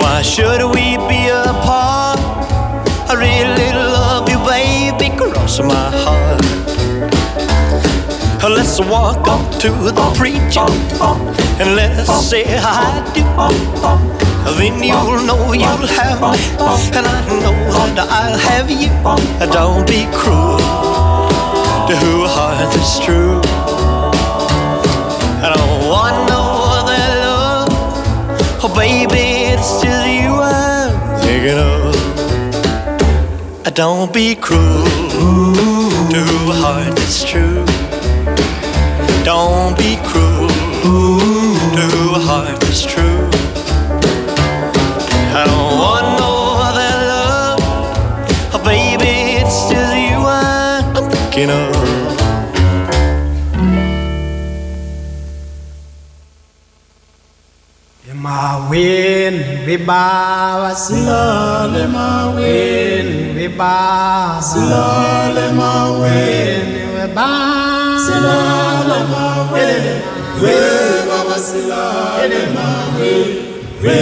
Why 0.00 0.22
should 0.22 0.62
we 0.74 0.96
be 1.10 1.28
apart? 1.28 2.18
I 3.10 3.14
really 3.14 3.72
love 3.72 4.28
you, 4.28 4.38
baby, 4.52 5.14
cross 5.16 5.60
my 5.60 5.90
heart. 6.04 6.67
Let's 8.40 8.80
walk 8.80 9.28
up 9.28 9.60
to 9.60 9.70
the 9.70 10.12
preacher 10.16 10.66
and 11.60 11.74
let's 11.76 12.10
say 12.26 12.44
I 12.46 13.02
do. 13.14 13.22
Then 14.56 14.82
you'll 14.82 15.22
know 15.26 15.52
you'll 15.52 15.86
have 15.86 16.20
me, 16.22 16.38
and 16.96 17.06
I 17.06 17.20
know 17.42 17.54
that 17.94 18.08
I'll 18.08 18.38
have 18.38 18.70
you. 18.70 18.90
Don't 19.52 19.86
be 19.86 20.06
cruel 20.12 20.58
to 21.88 21.94
who 21.96 22.26
heart 22.26 22.74
is 22.74 22.98
true. 23.00 23.40
I 25.42 25.46
don't 25.54 25.88
want 25.88 26.16
no 26.28 26.42
other 26.78 27.04
love. 27.24 27.68
Oh, 28.64 28.70
baby, 28.74 29.52
it's 29.52 29.70
just 29.82 30.08
you 30.08 30.32
I'm 30.40 30.92
thinking 31.20 31.58
of. 31.58 31.94
Don't 33.74 34.12
be 34.12 34.34
cruel 34.34 34.84
to 36.10 36.20
a 36.20 36.54
heart 36.54 36.96
that's 36.96 37.22
true. 37.22 37.57
Don't 39.28 39.76
be 39.76 39.96
cruel. 40.08 40.48
To 41.76 42.14
a 42.16 42.18
heart 42.18 42.58
that's 42.60 42.80
true. 42.80 43.28
I 45.36 45.42
don't 45.50 45.74
want 45.84 46.06
no 46.18 46.32
other 46.68 46.92
love. 47.12 47.60
Oh, 48.54 48.62
baby, 48.64 49.36
it's 49.36 49.68
just 49.68 49.96
you 50.06 50.18
I'm 50.24 51.10
thinking 51.10 51.50
of. 51.50 51.76
My 58.14 58.66
wind, 58.70 59.66
we 59.66 59.76
bow 59.76 60.72
slowly, 60.72 61.86
my 61.86 62.34
wind, 62.34 63.36
we 63.36 63.46
bow 63.48 64.40
slowly, 64.40 65.52
my 65.52 65.98
wind, 66.00 66.70
we 66.94 67.14
bow 67.14 67.77
silala 68.08 68.98
we 70.42 70.54
baba 71.08 71.36
silale 71.46 72.40
mawe 72.56 73.12
we 73.82 73.96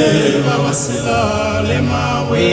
baba 0.46 0.72
silale 0.82 1.78
mawe 1.90 2.46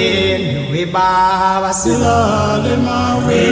we 0.71 0.81
baba 0.95 1.71
silale 1.81 2.75
mawe 2.87 3.43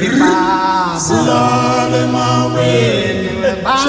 we 0.00 0.08
baba 0.18 0.98
silale 1.06 2.02
mawe 2.14 2.70
we 3.42 3.50
baba 3.64 3.84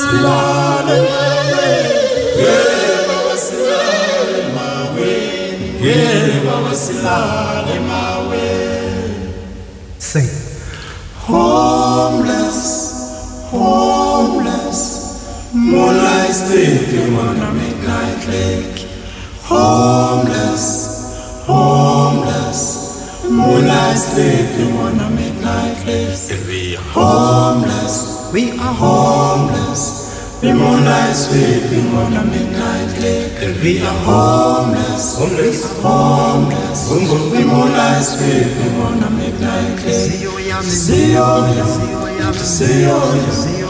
silale 0.00 0.98
we 2.38 2.54
baba 3.08 3.34
silale 3.46 4.42
mawe 4.56 5.12
we 5.82 5.96
baba 6.46 6.72
silale 6.84 7.76
mawe 7.90 8.48
sing. 10.10 10.28
Oh 11.32 11.79
moonlight 16.50 16.60
sleeping 16.86 17.14
on 17.16 17.36
a 17.38 17.52
midnight 17.54 18.26
lake. 18.28 18.86
Homeless, 19.42 21.44
homeless, 21.46 23.24
moonlight 23.24 23.96
sleeping 23.96 24.76
on 24.78 25.00
a 25.00 25.10
midnight 25.10 25.84
lake. 25.86 26.18
And 26.30 26.46
we 26.46 26.76
are 26.76 26.82
homeless, 26.82 28.30
we 28.32 28.50
are 28.58 28.74
homeless, 28.74 29.98
The 30.40 30.54
moonlight 30.54 31.14
sleeping 31.14 31.94
on 31.94 32.14
a 32.14 32.24
midnight 32.24 32.98
lake. 32.98 33.38
We 33.62 33.82
are 33.82 33.94
homeless, 34.04 35.18
homeless, 35.18 35.64
homeless. 35.82 36.88
The 36.88 37.44
moonlight 37.44 38.02
sleeping 38.02 38.80
on 38.80 39.02
a 39.02 39.10
midnight 39.10 39.84
lake. 39.84 39.92
See 39.92 40.22
you, 40.22 40.30
see 40.62 41.12
you, 41.12 42.34
see 42.34 42.84
you, 42.86 43.32
see 43.32 43.58
you, 43.58 43.69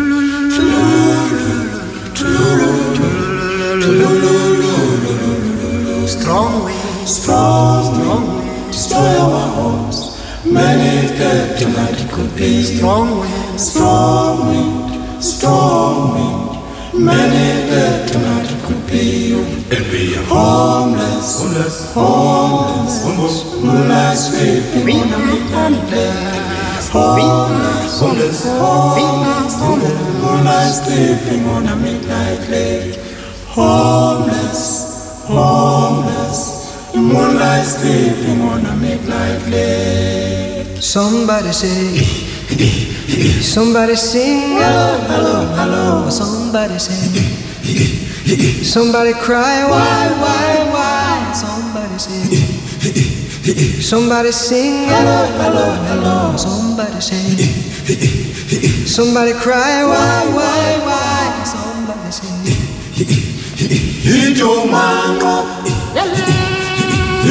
Strong 6.31 6.63
wind, 6.63 7.09
strong, 7.09 7.93
strong 7.93 8.37
wind, 8.37 8.71
destroy 8.71 9.19
our 9.19 9.49
homes. 9.51 10.15
Many 10.45 11.09
dead 11.19 11.59
tonight 11.59 11.99
it 11.99 12.09
could 12.09 12.33
be. 12.37 12.63
Strong 12.63 13.19
wind, 13.19 13.59
strong 13.59 14.47
wind, 14.47 15.21
strong 15.21 16.15
wind. 16.15 17.03
Many 17.03 17.67
dead 17.67 18.07
tonight 18.07 18.49
it 18.49 18.63
could 18.63 18.87
be. 18.87 19.33
And 19.75 19.83
we 19.91 20.15
are 20.15 20.23
homeless, 20.23 21.41
homeless, 21.43 21.93
homeless, 21.93 23.03
homeless. 23.03 23.53
Moonlight 23.61 24.17
sleeping 24.17 25.01
on 25.01 25.11
a 25.11 25.19
midnight 25.27 25.83
lake. 25.91 26.15
Homeless, 26.95 27.99
homeless, 27.99 28.45
homeless, 28.45 29.55
homeless. 29.59 29.99
Moonlight 30.23 30.73
sleeping 30.79 31.45
on 31.47 31.67
a 31.67 31.75
midnight 31.75 32.47
lake. 32.47 32.95
Homeless, 33.51 34.80
homeless. 35.27 36.71
The 36.91 36.99
Moonlight 36.99 37.65
sleeping 37.65 38.41
on 38.41 38.65
a 38.65 38.75
midnight 38.75 39.47
lake. 39.47 40.81
Somebody 40.81 41.51
say, 41.53 41.97
somebody 43.41 43.95
sing, 43.95 44.57
hello, 44.59 44.97
hello, 45.07 45.45
hello. 45.55 46.09
Somebody 46.09 46.79
say, 46.79 47.21
somebody 48.63 49.13
cry, 49.13 49.63
why, 49.69 50.09
why, 50.19 50.69
why? 50.73 51.33
Somebody 51.33 51.97
say, 51.97 52.23
somebody 53.81 54.31
sing, 54.31 54.87
hello, 54.89 55.25
hello, 55.39 55.71
hello. 55.87 56.35
Somebody 56.37 56.99
say, 56.99 57.37
somebody 58.85 59.33
cry, 59.33 59.83
why, 59.85 60.25
why, 60.35 60.79
why? 60.83 61.43
Somebody 61.45 62.11
say, 62.11 62.60
injomanga 64.15 65.33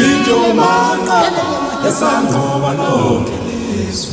injomanga 0.02 1.18
yasangqoba 1.84 2.70
lonke 2.80 3.36
lizwe 3.46 4.12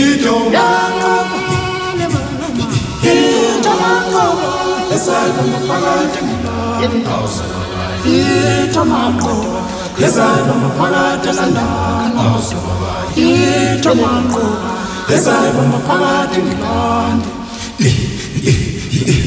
injomanga 0.00 1.12
injomanga 3.12 4.24
yasangqoba 4.90 5.58
phakathi 5.68 6.20
Itomanqo 8.08 9.34
yesana 10.00 10.52
maphakathi 10.62 11.28
esandaka 11.32 12.06
nawuzoba 12.14 12.90
itomanqo 13.26 14.44
yesana 15.10 15.62
maphakathi 15.72 16.38
ngilande 16.46 17.30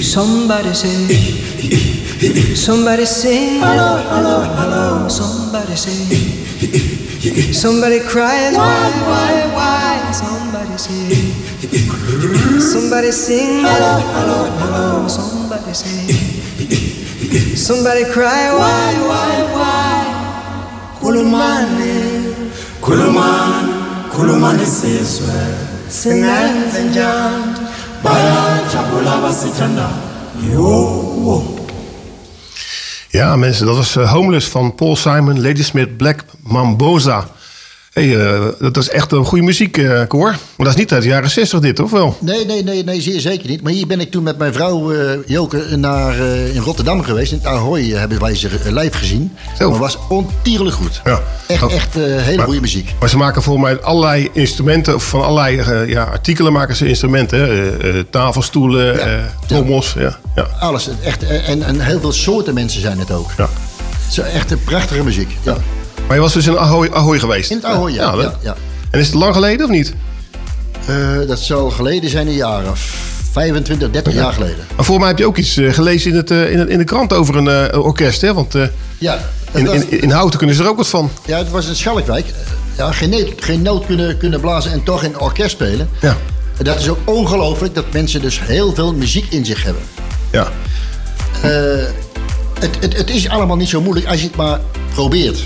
somebody 0.02 0.74
say, 0.74 1.08
somebody 2.56 3.06
sing, 3.06 3.60
hello, 3.62 3.98
hello, 4.10 4.42
hello. 4.56 5.08
Somebody 5.08 5.76
say, 5.76 7.54
somebody 7.54 8.00
cries, 8.00 8.56
why, 8.56 8.92
why, 9.08 9.48
why? 9.56 10.12
Somebody 10.12 10.78
say, 10.78 11.10
somebody 12.60 13.12
sing, 13.12 13.64
hello, 13.64 14.00
hello, 14.14 14.46
hello. 14.60 15.08
Somebody 15.08 15.74
say, 15.74 16.08
somebody 17.56 18.06
cry, 18.12 18.52
why, 18.54 18.94
why, 19.08 19.44
why? 19.56 20.04
Kulumani, 21.00 22.36
kulumani, 22.82 23.74
kulumani 24.12 24.66
sizwe. 24.66 25.42
Singenze 25.90 26.84
Ja, 33.10 33.36
mensen, 33.36 33.66
dat 33.66 33.76
was 33.76 33.96
eh, 33.96 34.12
Homeless 34.12 34.48
van 34.48 34.76
Paul 34.76 34.96
Simon, 34.96 35.42
Ladysmith 35.42 35.98
Black 35.98 36.26
Mamboza. 36.44 37.28
Hey, 37.92 38.16
eh, 38.34 38.42
dat 38.60 38.78
is 38.78 38.90
echt 38.90 39.12
een 39.12 39.26
goede 39.26 39.44
muziek, 39.44 39.82
Cor. 40.08 40.30
Maar 40.30 40.38
dat 40.58 40.68
is 40.68 40.76
niet 40.76 40.94
uit 40.94 41.02
de 41.02 41.08
jaren 41.08 41.30
60 41.30 41.60
dit, 41.60 41.80
of 41.80 41.92
wel? 41.92 42.18
Nee, 42.20 42.46
nee, 42.46 42.64
nee, 42.64 42.84
nee, 42.84 43.02
zeer 43.02 43.20
zeker 43.20 43.50
niet. 43.50 43.62
Maar 43.64 43.72
hier 43.72 43.88
ben 43.88 44.00
ik 44.00 44.12
toen 44.12 44.24
met 44.24 44.38
mijn 44.38 44.54
vrouw 44.54 44.92
eh, 44.94 45.10
Joke 45.26 45.78
naar, 45.78 46.16
in 46.54 46.62
Rotterdam 46.62 47.04
geweest. 47.04 47.32
In 47.32 47.38
het 47.38 47.48
Ahoy 47.48 47.84
hebben 47.84 48.20
wij 48.20 48.36
ze 48.36 48.50
live 48.66 48.98
gezien. 48.98 49.32
Maar 49.60 49.68
het 49.68 49.78
was 49.78 49.98
ontierlijk 50.10 50.76
goed. 50.76 51.02
Ja. 51.04 51.22
Echt, 51.48 51.64
Oh. 51.64 51.74
echt 51.74 51.94
hele 51.94 52.36
Maar- 52.36 52.46
goede 52.46 52.62
muziek. 52.62 52.94
Maar 53.00 53.10
ze 53.10 53.18
maken 53.18 53.42
volgens 53.44 53.66
mij 53.66 53.82
allerlei 53.82 54.30
instrumenten, 54.34 54.96
of 54.96 55.04
van 55.10 55.24
allerlei 55.24 55.88
ja, 55.90 56.04
artikelen 56.04 56.54
maken 56.54 56.76
ze 56.76 56.88
instrumenten. 56.88 57.40
hè. 57.40 58.04
Tafelstoelen, 58.04 59.00
eh, 59.00 59.24
trommels. 59.48 59.94
Ja. 59.98 60.18
Ja. 60.36 60.48
Alles. 60.60 60.90
Echt, 61.04 61.24
en, 61.24 61.64
en 61.64 61.80
heel 61.80 62.00
veel 62.00 62.12
soorten 62.12 62.54
mensen 62.54 62.82
zijn 62.82 63.00
het 63.00 63.12
ook. 63.12 63.30
Ja. 63.38 63.50
Het 64.08 64.12
is 64.12 64.18
echt 64.34 64.52
een 64.52 64.64
prachtige 64.64 65.04
muziek. 65.04 65.38
Ja. 65.44 65.58
Maar 66.12 66.20
je 66.20 66.26
was 66.26 66.36
dus 66.36 66.48
in 66.48 66.58
Ahoy, 66.58 66.90
Ahoy 66.94 67.20
geweest? 67.20 67.50
In 67.52 67.56
het 67.58 67.66
Ahoy, 67.66 67.92
ja. 67.94 68.14
ja, 68.18 68.34
ja. 68.42 68.56
En 68.90 69.00
is 69.00 69.06
het 69.06 69.16
lang 69.16 69.34
geleden 69.34 69.66
of 69.66 69.72
niet? 69.72 69.94
Eh, 70.88 71.18
dat 71.28 71.40
zal 71.40 71.70
geleden 71.70 72.10
zijn 72.10 72.28
een 72.28 72.34
jaar 72.34 72.70
of 72.70 72.80
25, 73.32 73.92
30 73.92 74.14
jaar 74.14 74.34
geleden. 74.34 74.66
Maar 74.76 74.86
voor 74.86 75.00
mij 75.00 75.08
heb 75.08 75.18
je 75.18 75.26
ook 75.26 75.38
iets 75.38 75.58
eh, 75.58 75.74
gelezen 75.74 76.12
in, 76.12 76.18
het, 76.18 76.32
eh, 76.32 76.52
in, 76.52 76.60
het- 76.60 76.70
in 76.70 76.78
de 76.78 76.84
krant 76.84 77.14
over 77.14 77.36
een 77.36 77.76
orkest, 77.76 78.22
hè? 78.22 78.34
Want 78.34 78.54
Ja, 78.98 79.20
in, 79.52 79.66
was- 79.66 79.76
in, 79.76 80.02
in 80.02 80.10
Houten 80.12 80.38
kunnen 80.38 80.56
ze 80.56 80.64
er 80.64 80.70
ook 80.70 80.78
wat 80.78 80.88
van. 80.88 81.12
Ja, 81.26 81.38
het 81.38 81.50
was 81.50 81.68
in 81.68 81.76
Schalkwijk. 81.76 82.26
Ja, 82.78 82.92
geen, 82.92 83.10
noot, 83.10 83.30
geen 83.38 83.62
noot 83.62 83.86
kunnen, 83.86 84.18
kunnen 84.18 84.40
blazen 84.40 84.72
en 84.72 84.84
toch 84.84 85.04
in 85.04 85.20
orkest 85.20 85.52
spelen. 85.52 85.90
Ja. 86.02 86.18
En 86.58 86.64
dat 86.64 86.80
is 86.80 86.90
ook 86.90 87.00
ongelooflijk 87.06 87.76
dat 87.76 87.86
mensen 87.92 88.22
dus 88.22 88.40
heel 88.44 88.74
veel 88.74 88.94
muziek 88.94 89.26
in 89.30 89.46
zich 89.46 89.64
hebben. 89.64 89.84
Ja. 90.32 90.48
Het, 92.60 92.76
het, 92.80 92.98
het 92.98 93.10
is 93.10 93.30
allemaal 93.30 93.56
niet 93.58 93.70
zo 93.70 93.82
moeilijk 93.82 94.08
als 94.08 94.20
je 94.22 94.28
het 94.28 94.36
maar 94.36 94.60
probeert. 94.94 95.40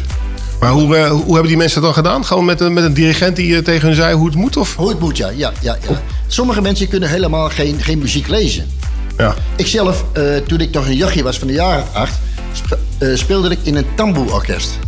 Maar 0.59 0.71
hoe, 0.71 0.95
eh, 0.95 1.09
hoe 1.11 1.31
hebben 1.31 1.47
die 1.47 1.57
mensen 1.57 1.75
het 1.83 1.85
dan 1.85 2.03
gedaan? 2.03 2.25
Gewoon 2.25 2.45
met, 2.45 2.59
een- 2.61 2.73
met 2.73 2.83
een 2.83 2.93
dirigent 2.93 3.35
die 3.35 3.55
eh, 3.55 3.63
tegen 3.63 3.87
hun 3.87 3.95
zei 3.95 4.15
hoe 4.15 4.25
het 4.25 4.35
moet? 4.35 4.57
Of? 4.57 4.75
Hoe 4.75 4.89
het 4.89 4.99
moet, 4.99 5.17
ja. 5.17 5.29
ja, 5.29 5.51
ja, 5.61 5.77
ja. 5.89 6.01
Sommige 6.27 6.61
mensen 6.61 6.87
kunnen 6.87 7.09
helemaal 7.09 7.49
geen, 7.49 7.81
geen 7.81 7.97
muziek 7.99 8.27
lezen. 8.27 8.69
Ja. 9.17 9.33
Ikzelf, 9.55 10.03
eh 10.13 10.23
toen 10.47 10.59
ik 10.59 10.71
nog 10.71 10.85
een 10.85 10.95
jochie 10.95 11.23
was 11.23 11.37
van 11.37 11.47
de 11.47 11.53
jaren 11.53 11.83
acht... 11.93 12.13
sp- 12.53 12.77
speelde 13.13 13.49
ik 13.49 13.59
in 13.61 13.75
een 13.75 13.85
tamboe-orkest. 13.95 14.79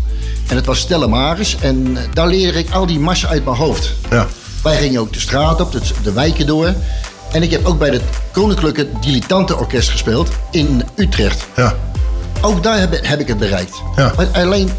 En 0.48 0.56
het 0.56 0.66
was 0.66 0.80
Stella 0.80 1.08
Maris. 1.08 1.56
En 1.60 1.98
daar 2.14 2.28
leerde 2.28 2.58
ik 2.60 2.70
al 2.70 2.86
die 2.86 3.00
massen 3.00 3.30
uit 3.30 3.46
mijn 3.46 3.58
hoofd. 3.58 3.94
Ja. 4.10 4.28
Wij 4.64 4.78
gingen 4.78 5.02
ook 5.02 5.14
de 5.14 5.20
straat 5.20 5.62
op, 5.62 5.72
de, 5.72 5.80
de 6.04 6.12
wijken 6.12 6.46
door. 6.48 6.74
En 7.32 7.44
ik 7.44 7.52
heb 7.52 7.66
ook 7.66 7.80
bij 7.80 7.90
het 7.90 8.02
Koninklijke 8.32 8.88
Dilettantenorkest 9.02 9.90
gespeeld 9.90 10.30
in 10.52 10.84
Utrecht. 10.96 11.46
Ja. 11.56 11.76
Ook 12.42 12.64
daar 12.64 12.80
heb, 12.80 13.00
heb 13.02 13.20
ik 13.20 13.28
het 13.28 13.38
bereikt. 13.38 13.76
Ja. 13.96 14.14
Maar 14.18 14.28
alleen, 14.34 14.70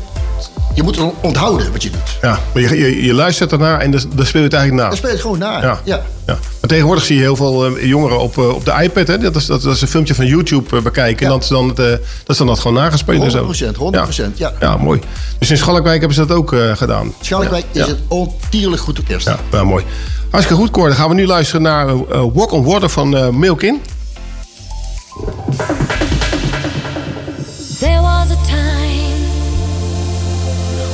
je 0.78 0.84
moet 0.84 0.98
onthouden 1.20 1.72
wat 1.72 1.82
je 1.82 1.90
doet. 1.90 2.18
Ja, 2.22 2.38
maar 2.52 2.62
je, 2.62 2.78
je, 2.78 3.04
je 3.04 3.14
luistert 3.14 3.52
ernaar 3.52 3.80
en 3.80 3.90
dan 3.90 4.00
speel 4.00 4.40
je 4.40 4.46
het 4.46 4.52
eigenlijk 4.52 4.74
na. 4.74 4.88
Dan 4.88 4.96
speel 4.96 5.08
je 5.08 5.14
het 5.14 5.24
gewoon 5.24 5.38
na. 5.38 5.60
Ja. 5.60 5.80
ja. 5.84 6.02
Ja. 6.26 6.38
Maar 6.60 6.70
tegenwoordig 6.70 7.04
zie 7.04 7.16
je 7.16 7.22
heel 7.22 7.36
veel 7.36 7.66
eh, 7.66 7.84
jongeren 7.84 8.20
op, 8.20 8.38
eh, 8.38 8.54
op 8.54 8.64
de 8.64 8.82
iPad. 8.82 9.06
Hè? 9.06 9.18
Dat, 9.18 9.36
is, 9.36 9.46
dat, 9.46 9.62
dat 9.62 9.74
is 9.74 9.80
een 9.80 9.88
filmpje 9.88 10.14
van 10.14 10.26
YouTube 10.26 10.76
eh, 10.76 10.82
bekijken. 10.82 11.26
En 11.26 11.32
dat 11.32 11.42
is, 11.42 11.48
dan 11.48 11.68
het, 11.68 11.76
dat 11.76 12.00
is 12.26 12.36
dan 12.36 12.46
dat 12.46 12.58
gewoon 12.58 12.76
nagespeeld 12.76 13.22
en 13.22 13.30
zo. 13.30 13.52
100%, 13.72 14.28
100%, 14.30 14.34
ja. 14.34 14.52
Ja, 14.60 14.76
mooi. 14.76 15.00
Dus 15.38 15.50
in 15.50 15.56
Schalkwijk 15.56 15.98
hebben 15.98 16.16
ze 16.16 16.26
dat 16.26 16.36
ook 16.36 16.56
gedaan. 16.74 17.12
Schalkwijk 17.20 17.64
is 17.72 17.86
het 17.86 17.98
ontierlijk 18.08 18.82
goed 18.82 18.98
orkest. 18.98 19.26
Ja, 19.26 19.38
ja, 19.52 19.64
mooi. 19.64 19.84
Hartstikke 20.30 20.62
goed, 20.62 20.70
Cor. 20.70 20.88
Dan 20.88 20.96
gaan 20.96 21.08
we 21.08 21.14
nu 21.14 21.26
luisteren 21.26 21.62
naar 21.62 21.86
Walk 22.32 22.52
on 22.52 22.64
Water 22.64 22.88
van 22.88 23.38
Milkin. 23.38 23.80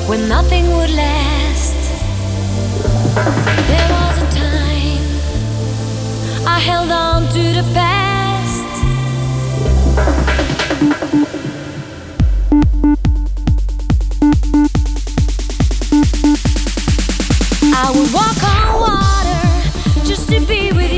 when 0.06 0.28
nothing 0.28 0.66
would 0.76 0.90
last. 0.90 1.80
There 3.70 3.88
was 3.96 4.22
a 4.22 4.28
time 4.38 5.04
I 6.46 6.58
held 6.58 6.90
on 6.90 7.22
to 7.28 7.42
the 7.58 7.64
past. 7.72 8.64
I 17.76 17.90
would 17.94 18.12
walk 18.12 18.42
on 18.56 18.80
water 18.84 20.06
just 20.06 20.28
to 20.28 20.40
be 20.40 20.72
with 20.72 20.92
you. 20.92 20.93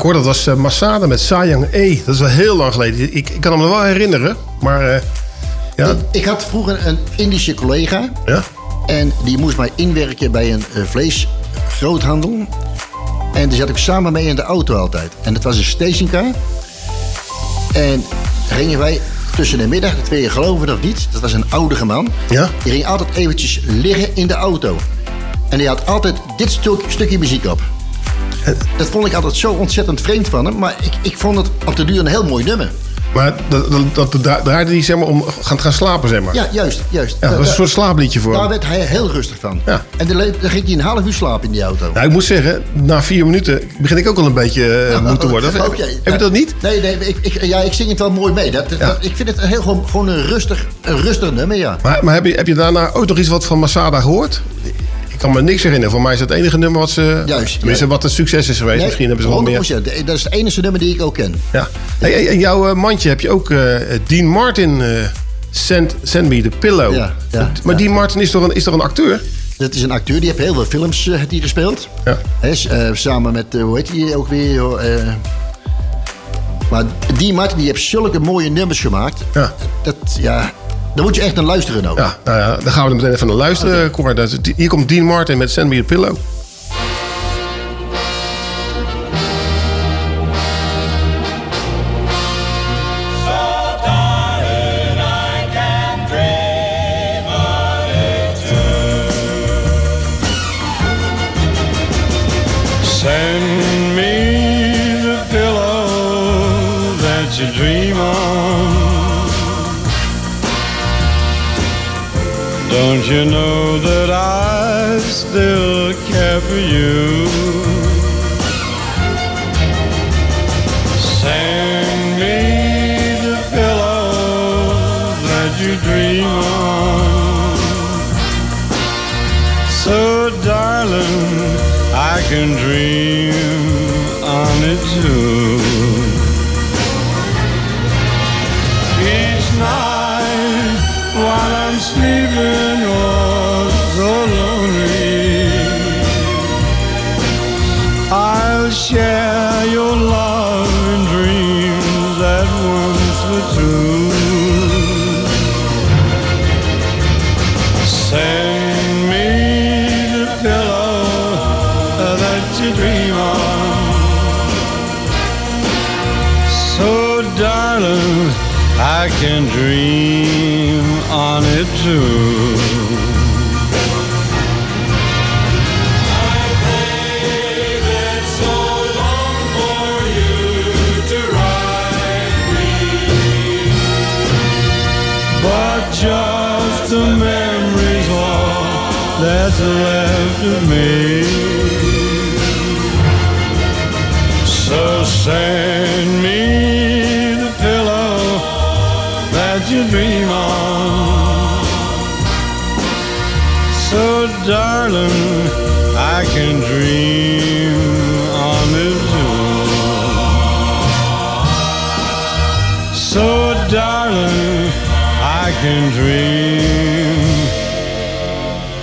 Cor, 0.00 0.12
dat 0.12 0.24
was 0.24 0.46
eh, 0.46 0.54
Masada 0.54 1.06
met 1.06 1.20
Sayang 1.20 1.66
E. 1.70 2.00
Dat 2.04 2.14
is 2.14 2.20
wel 2.20 2.28
heel 2.28 2.56
lang 2.56 2.72
geleden. 2.72 3.16
Ik, 3.16 3.30
ik 3.30 3.40
kan 3.40 3.52
hem 3.52 3.60
wel 3.60 3.82
herinneren. 3.82 4.36
Maar 4.60 4.94
eh, 4.94 5.02
ja, 5.76 5.96
Ik 6.12 6.24
had 6.24 6.44
vroeger 6.44 6.86
een 6.86 6.98
Indische 7.16 7.54
collega. 7.54 8.12
ja. 8.26 8.42
En 8.86 9.12
die 9.24 9.38
moest 9.38 9.56
mij 9.56 9.70
inwerken 9.74 10.30
bij 10.30 10.52
een 10.52 10.64
eh, 10.74 10.82
vleesgroothandel. 10.82 12.46
En 13.34 13.48
daar 13.48 13.58
zat 13.58 13.68
ik 13.68 13.76
samen 13.76 14.12
mee 14.12 14.26
in 14.26 14.36
de 14.36 14.42
auto 14.42 14.76
altijd. 14.76 15.12
En 15.22 15.34
dat 15.34 15.42
was 15.42 15.56
een 15.56 15.64
stationcar. 15.64 16.24
En 17.72 18.04
gingen 18.48 18.78
wij 18.78 19.00
tussen 19.36 19.58
de 19.58 19.66
middag, 19.66 19.96
dat 19.96 20.08
wil 20.08 20.18
je 20.18 20.30
geloven 20.30 20.72
of 20.72 20.82
niet, 20.82 21.08
dat 21.12 21.20
was 21.20 21.32
een 21.32 21.44
oudere 21.48 21.84
man. 21.84 22.08
Ja? 22.30 22.50
Die 22.62 22.72
ging 22.72 22.86
altijd 22.86 23.14
eventjes 23.14 23.60
liggen 23.64 24.16
in 24.16 24.26
de 24.26 24.34
auto. 24.34 24.76
En 25.48 25.58
die 25.58 25.68
had 25.68 25.86
altijd 25.86 26.16
dit 26.36 26.50
stuk, 26.50 26.80
stukje 26.88 27.18
muziek 27.18 27.44
op. 27.44 27.60
Dat 28.76 28.86
vond 28.86 29.06
ik 29.06 29.14
altijd 29.14 29.36
zo 29.36 29.52
ontzettend 29.52 30.00
vreemd 30.00 30.28
van 30.28 30.44
hem. 30.44 30.58
Maar 30.58 30.74
ik, 30.80 30.92
ik 31.02 31.16
vond 31.18 31.36
het 31.36 31.46
op 31.66 31.76
de 31.76 31.84
duur 31.84 31.98
een 31.98 32.06
heel 32.06 32.24
mooi 32.24 32.44
nummer. 32.44 32.70
Maar 33.14 33.34
dat, 33.48 33.70
dat, 33.70 33.94
dat 33.94 34.22
dra- 34.22 34.40
draaide 34.42 34.70
hij 34.70 34.82
zeg 34.82 34.96
maar, 34.96 35.06
om 35.06 35.24
gaan, 35.40 35.60
gaan 35.60 35.72
slapen, 35.72 36.08
zeg 36.08 36.20
maar. 36.20 36.34
Ja, 36.34 36.48
juist, 36.52 36.80
juist. 36.90 37.16
Ja, 37.20 37.28
dat 37.28 37.38
was 37.38 37.48
een 37.48 37.54
soort 37.54 37.68
slaapliedje 37.70 38.20
voor 38.20 38.32
Daar 38.32 38.40
hem. 38.40 38.50
werd 38.50 38.66
hij 38.66 38.80
heel 38.80 39.10
rustig 39.10 39.36
van. 39.40 39.60
Ja. 39.66 39.84
En 39.96 40.06
dan, 40.06 40.20
ging 40.42 40.64
hij 40.64 40.72
een 40.72 40.80
half 40.80 41.04
uur 41.06 41.12
slapen 41.12 41.46
in 41.46 41.52
die 41.52 41.62
auto. 41.62 41.90
Nou, 41.94 42.06
ik 42.06 42.12
moet 42.12 42.24
zeggen, 42.24 42.62
na 42.72 43.02
vier 43.02 43.24
minuten 43.26 43.60
begin 43.78 43.96
ik 43.96 44.08
ook 44.08 44.18
al 44.18 44.26
een 44.26 44.32
beetje 44.34 44.74
eh, 44.86 45.00
moe 45.00 45.16
te 45.16 45.28
worden. 45.28 45.52
Heb, 45.52 45.60
Oh, 45.62 45.66
Oké. 45.68 45.82
heb 46.02 46.12
je 46.12 46.18
dat 46.18 46.32
niet? 46.32 46.54
Nee, 46.62 46.80
nee 46.80 46.96
ik, 47.08 47.16
ik, 47.20 47.44
ja, 47.44 47.60
ik 47.60 47.72
zing 47.72 47.88
het 47.88 47.98
wel 47.98 48.10
mooi 48.10 48.32
mee. 48.32 48.50
Dat, 48.50 48.68
dat- 48.78 48.96
ik 49.00 49.16
vind 49.16 49.28
het 49.28 49.38
een 49.38 49.48
heel, 49.48 49.62
gewoon, 49.62 49.84
gewoon 49.88 50.08
een, 50.08 50.26
rustig, 50.26 50.66
een 50.80 51.00
rustig 51.00 51.32
nummer, 51.32 51.56
ja. 51.56 51.76
Maar, 51.82 51.98
maar 52.04 52.14
heb, 52.14 52.24
je, 52.24 52.32
heb 52.34 52.46
je 52.46 52.54
daarna 52.54 52.90
ook 52.92 53.06
nog 53.06 53.18
iets 53.18 53.28
wat 53.28 53.44
van 53.44 53.58
Masada 53.58 54.00
gehoord? 54.00 54.40
Ik 55.20 55.26
kan 55.26 55.34
me 55.34 55.42
niks 55.42 55.62
herinneren. 55.62 55.90
Voor 55.92 56.02
mij 56.02 56.12
is 56.12 56.18
dat 56.18 56.28
het 56.28 56.38
enige 56.38 56.58
nummer 56.58 56.80
wat 56.80 56.90
ze... 56.90 57.22
Juist, 57.26 57.58
Tenminste, 57.58 57.84
ja. 57.84 57.90
wat 57.90 58.04
een 58.04 58.10
succes 58.10 58.48
is 58.48 58.58
geweest. 58.58 58.76
Nee, 58.76 58.86
Misschien 58.86 59.06
hebben 59.06 59.24
ze 59.24 59.30
wel 59.30 59.42
meer. 59.42 59.80
100%. 60.02 60.04
Dat 60.04 60.16
is 60.16 60.24
het 60.24 60.32
enige 60.32 60.60
nummer 60.60 60.80
die 60.80 60.94
ik 60.94 61.02
ook 61.02 61.14
ken. 61.14 61.40
Ja. 61.52 61.68
Hey, 61.98 62.36
jouw 62.36 62.68
eh, 62.68 62.74
mandje 62.74 63.08
heb 63.08 63.20
je 63.20 63.30
ook 63.30 63.50
eh, 63.50 63.76
Dean 64.06 64.26
Martin... 64.26 64.80
eh, 64.82 64.88
Send, 65.50 65.94
Send 66.02 66.28
Me 66.28 66.42
The 66.42 66.48
Pillow. 66.58 66.94
Ja, 66.94 67.14
ja, 67.30 67.52
maar 67.64 67.76
Dean 67.76 67.92
Martin 67.92 68.20
is 68.20 68.30
toch, 68.30 68.42
een, 68.42 68.54
is 68.54 68.64
toch 68.64 68.74
een 68.74 68.80
acteur? 68.80 69.20
Dat 69.56 69.74
is 69.74 69.82
een 69.82 69.90
acteur, 69.90 70.20
die 70.20 70.28
heeft 70.28 70.42
heel 70.42 70.54
veel 70.54 70.64
films 70.64 71.04
heeft 71.04 71.30
hij 71.30 71.40
gespeeld. 71.40 71.88
Ja. 72.04 72.18
Eh, 72.40 72.90
samen 72.92 73.32
met, 73.32 73.46
hoe 73.52 73.76
heet 73.76 73.88
hij 73.90 74.14
ook 74.16 74.28
weer? 74.28 74.62
maar 76.70 76.84
die 77.16 77.32
Martin 77.32 77.58
die 77.58 77.66
heeft 77.66 77.82
zulke 77.82 78.18
mooie 78.18 78.50
nummers 78.50 78.80
gemaakt. 78.80 79.20
Ja. 79.34 79.54
Dat, 79.82 79.96
ja, 80.20 80.52
daar 80.94 81.04
moet 81.04 81.14
je 81.14 81.22
echt 81.22 81.34
naar 81.34 81.44
luisteren 81.44 81.86
ook. 81.90 81.98
Ja, 81.98 82.16
nou 82.24 82.38
ja, 82.38 82.56
dan 82.56 82.72
gaan 82.72 82.84
we 82.84 82.90
er 82.90 82.96
meteen 82.96 83.12
even 83.12 83.26
naar 83.26 83.36
luisteren, 83.36 83.90
Cor. 83.90 84.14
Dat 84.14 84.30
is- 84.30 84.54
Hier 84.56 84.68
komt 84.68 84.88
Dean 84.88 85.04
Martin 85.04 85.38
met 85.38 85.50
Send 85.50 85.68
Me 85.68 85.76
The 85.76 85.82
Pillow. 85.82 86.16
Send 102.82 103.59
Don't 112.82 113.06
you 113.10 113.26
know 113.26 113.78
that 113.78 114.08
I 114.08 114.96
still 115.00 115.92
care 116.08 116.40
for 116.40 116.56
you? 116.56 117.49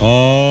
On. 0.00 0.48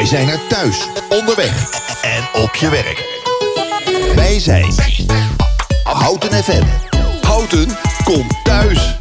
Wij 0.00 0.08
zijn 0.08 0.28
er 0.28 0.46
thuis, 0.48 0.86
onderweg 1.08 1.70
en 2.02 2.42
op 2.42 2.54
je 2.54 2.68
werk. 2.68 3.04
Wij 4.14 4.38
zijn 4.38 4.74
Houten 5.84 6.32
FM. 6.44 6.64
Houten 7.20 7.76
komt 8.04 8.44
thuis. 8.44 8.99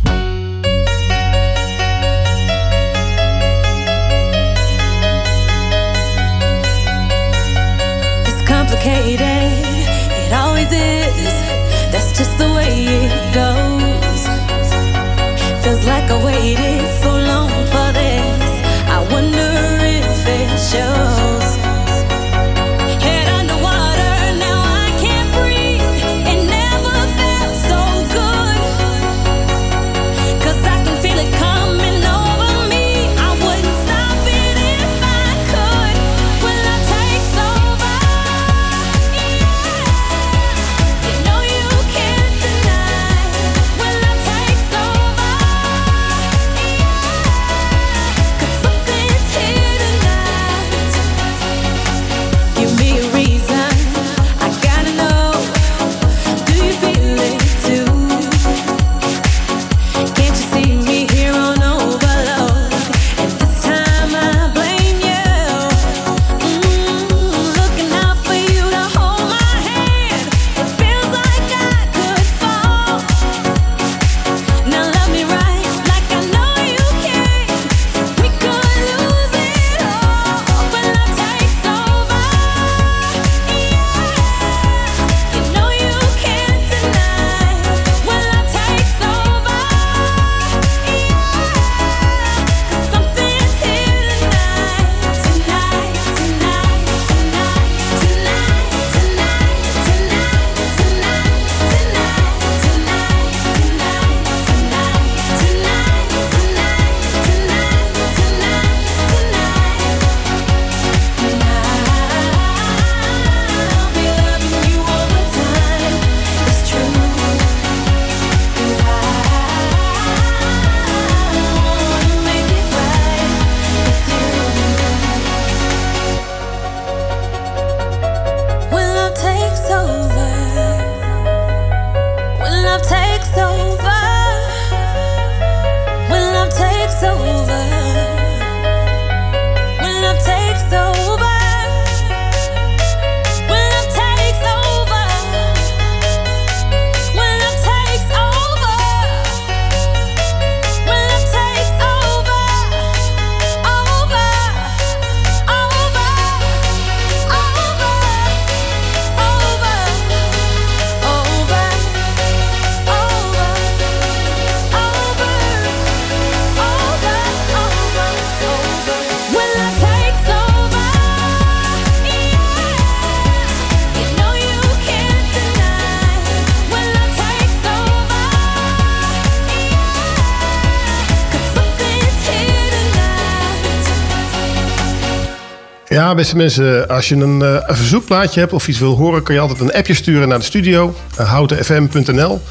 Ja, 186.09 186.15
beste 186.15 186.35
mensen, 186.35 186.87
als 186.87 187.09
je 187.09 187.15
een, 187.15 187.41
eh, 187.41 187.53
een 187.67 187.75
verzoekplaatje 187.75 188.39
hebt 188.39 188.53
of 188.53 188.67
iets 188.67 188.79
wil 188.79 188.95
horen, 188.95 189.23
kun 189.23 189.33
je 189.33 189.39
altijd 189.39 189.59
een 189.59 189.73
appje 189.73 189.93
sturen 189.93 190.27
naar 190.27 190.37
de 190.39 190.45
studio, 190.45 190.95
uh, 191.19 191.29
houtenfm.nl. 191.31 192.41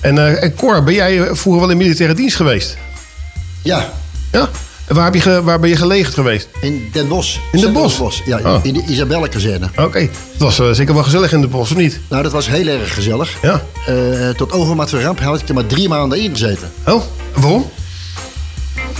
En, 0.00 0.18
eh, 0.18 0.42
en 0.42 0.54
Cor, 0.54 0.82
ben 0.84 0.94
jij 0.94 1.20
eh, 1.20 1.34
vroeger 1.34 1.60
wel 1.62 1.70
in 1.70 1.76
militaire 1.76 2.14
dienst 2.14 2.36
geweest? 2.36 2.76
Ja. 3.62 3.92
Ja? 4.32 4.48
En 4.86 4.94
waar, 4.94 5.04
heb 5.04 5.14
je 5.14 5.20
ge- 5.20 5.42
waar 5.42 5.60
ben 5.60 5.68
je 5.68 5.76
gelegen 5.76 6.12
geweest? 6.12 6.48
In 6.60 6.88
Den 6.92 7.08
Bosch. 7.08 7.36
In 7.52 7.60
Den 7.60 7.72
Bosch? 7.72 7.98
Bos, 7.98 8.22
ja, 8.24 8.40
Oh. 8.44 8.58
in 8.62 8.72
de 8.74 8.84
Isabelle-kazerne. 8.88 9.68
Oké, 9.76 9.98
het 9.98 10.10
was 10.38 10.58
eh, 10.58 10.70
zeker 10.70 10.94
wel 10.94 11.02
gezellig 11.02 11.32
in 11.32 11.40
de 11.40 11.48
bos, 11.48 11.70
of 11.70 11.76
niet? 11.76 12.00
Nou, 12.08 12.22
dat 12.22 12.32
was 12.32 12.48
heel 12.48 12.66
erg 12.66 12.94
gezellig. 12.94 13.30
Ja. 13.42 13.62
Eh, 13.86 14.28
tot 14.36 14.52
overmaat 14.52 14.90
van 14.90 15.00
ramp 15.00 15.20
had 15.20 15.40
ik 15.40 15.48
er 15.48 15.54
maar 15.54 15.66
drie 15.66 15.88
maanden 15.88 16.20
in 16.20 16.30
gezeten. 16.30 16.70
Oh, 16.86 17.02
waarom? 17.34 17.70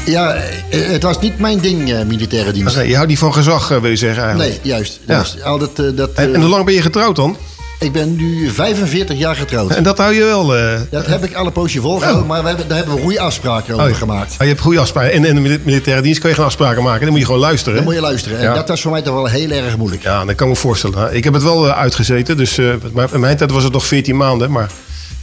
Ja, 0.07 0.35
eh, 0.35 0.87
het 0.89 1.03
was 1.03 1.21
niet 1.21 1.39
mijn 1.39 1.59
ding, 1.61 1.93
eh, 1.93 2.05
militaire 2.05 2.53
dienst. 2.53 2.77
Oké, 2.77 2.85
je 2.87 2.95
houdt 2.95 3.09
niet 3.09 3.19
van 3.19 3.33
gezag, 3.35 3.71
eh, 3.71 3.79
wil 3.81 3.91
je 3.91 3.97
zeggen 3.97 4.23
eigenlijk? 4.23 4.51
Nee, 4.63 4.73
juist. 4.73 5.01
Ja. 5.07 5.25
Altijd, 5.45 5.79
eh, 5.79 5.97
dat, 5.97 6.11
En, 6.15 6.35
en 6.35 6.41
hoe 6.41 6.51
lang 6.51 6.65
ben 6.65 6.75
je 6.75 6.83
getrouwd 6.83 7.17
dan? 7.17 7.37
Ik 7.79 7.93
ben 7.93 8.17
nu 8.17 8.51
45 8.51 9.19
jaar 9.19 9.37
getrouwd. 9.37 9.71
En 9.71 9.83
dat 9.83 9.99
hou 9.99 10.15
je 10.15 10.25
wel... 10.25 10.47
Dat 10.91 11.07
heb 11.07 11.25
ik 11.25 11.35
alle 11.35 11.51
poosje 11.51 11.81
volgehouden, 11.81 12.23
Oh. 12.23 12.29
maar 12.29 12.43
we 12.43 12.49
hebben, 12.49 12.69
daar 12.69 12.77
hebben 12.77 12.95
we 12.95 13.01
goede 13.01 13.21
afspraken 13.21 13.73
over 13.75 13.87
oh, 13.87 13.91
ja. 13.93 13.97
gemaakt. 13.97 14.33
Oh, 14.33 14.39
je 14.39 14.47
hebt 14.47 14.61
goede 14.61 14.79
afspraken. 14.81 15.13
En 15.13 15.25
in 15.25 15.35
de 15.35 15.41
mili- 15.41 15.61
militaire 15.65 16.03
dienst 16.03 16.21
kan 16.21 16.31
je 16.31 16.37
geen 16.37 16.45
afspraken 16.45 16.83
maken. 16.83 17.01
Dan 17.01 17.11
moet 17.11 17.19
je 17.19 17.25
gewoon 17.25 17.41
luisteren. 17.41 17.75
Dan 17.75 17.83
hè? 17.83 17.89
moet 17.91 17.99
je 18.01 18.07
luisteren. 18.07 18.39
En 18.39 18.55
dat 18.55 18.69
was 18.69 18.81
voor 18.81 18.91
mij 18.91 19.03
toch 19.03 19.15
wel 19.15 19.27
heel 19.27 19.51
erg 19.51 19.77
moeilijk. 19.77 20.03
Ja, 20.03 20.25
dat 20.25 20.35
kan 20.35 20.47
ik 20.49 20.53
me 20.55 20.59
voorstellen. 20.61 21.15
Ik 21.15 21.25
heb 21.25 21.33
het 21.33 21.43
wel 21.43 21.71
uitgezeten. 21.71 22.37
Dus 22.37 22.59
in 22.59 22.81
mijn 23.21 23.37
tijd 23.37 23.51
was 23.51 23.65
het 23.65 23.73
nog 23.73 23.87
14 23.87 24.17
maanden. 24.17 24.51
Maar 24.51 24.71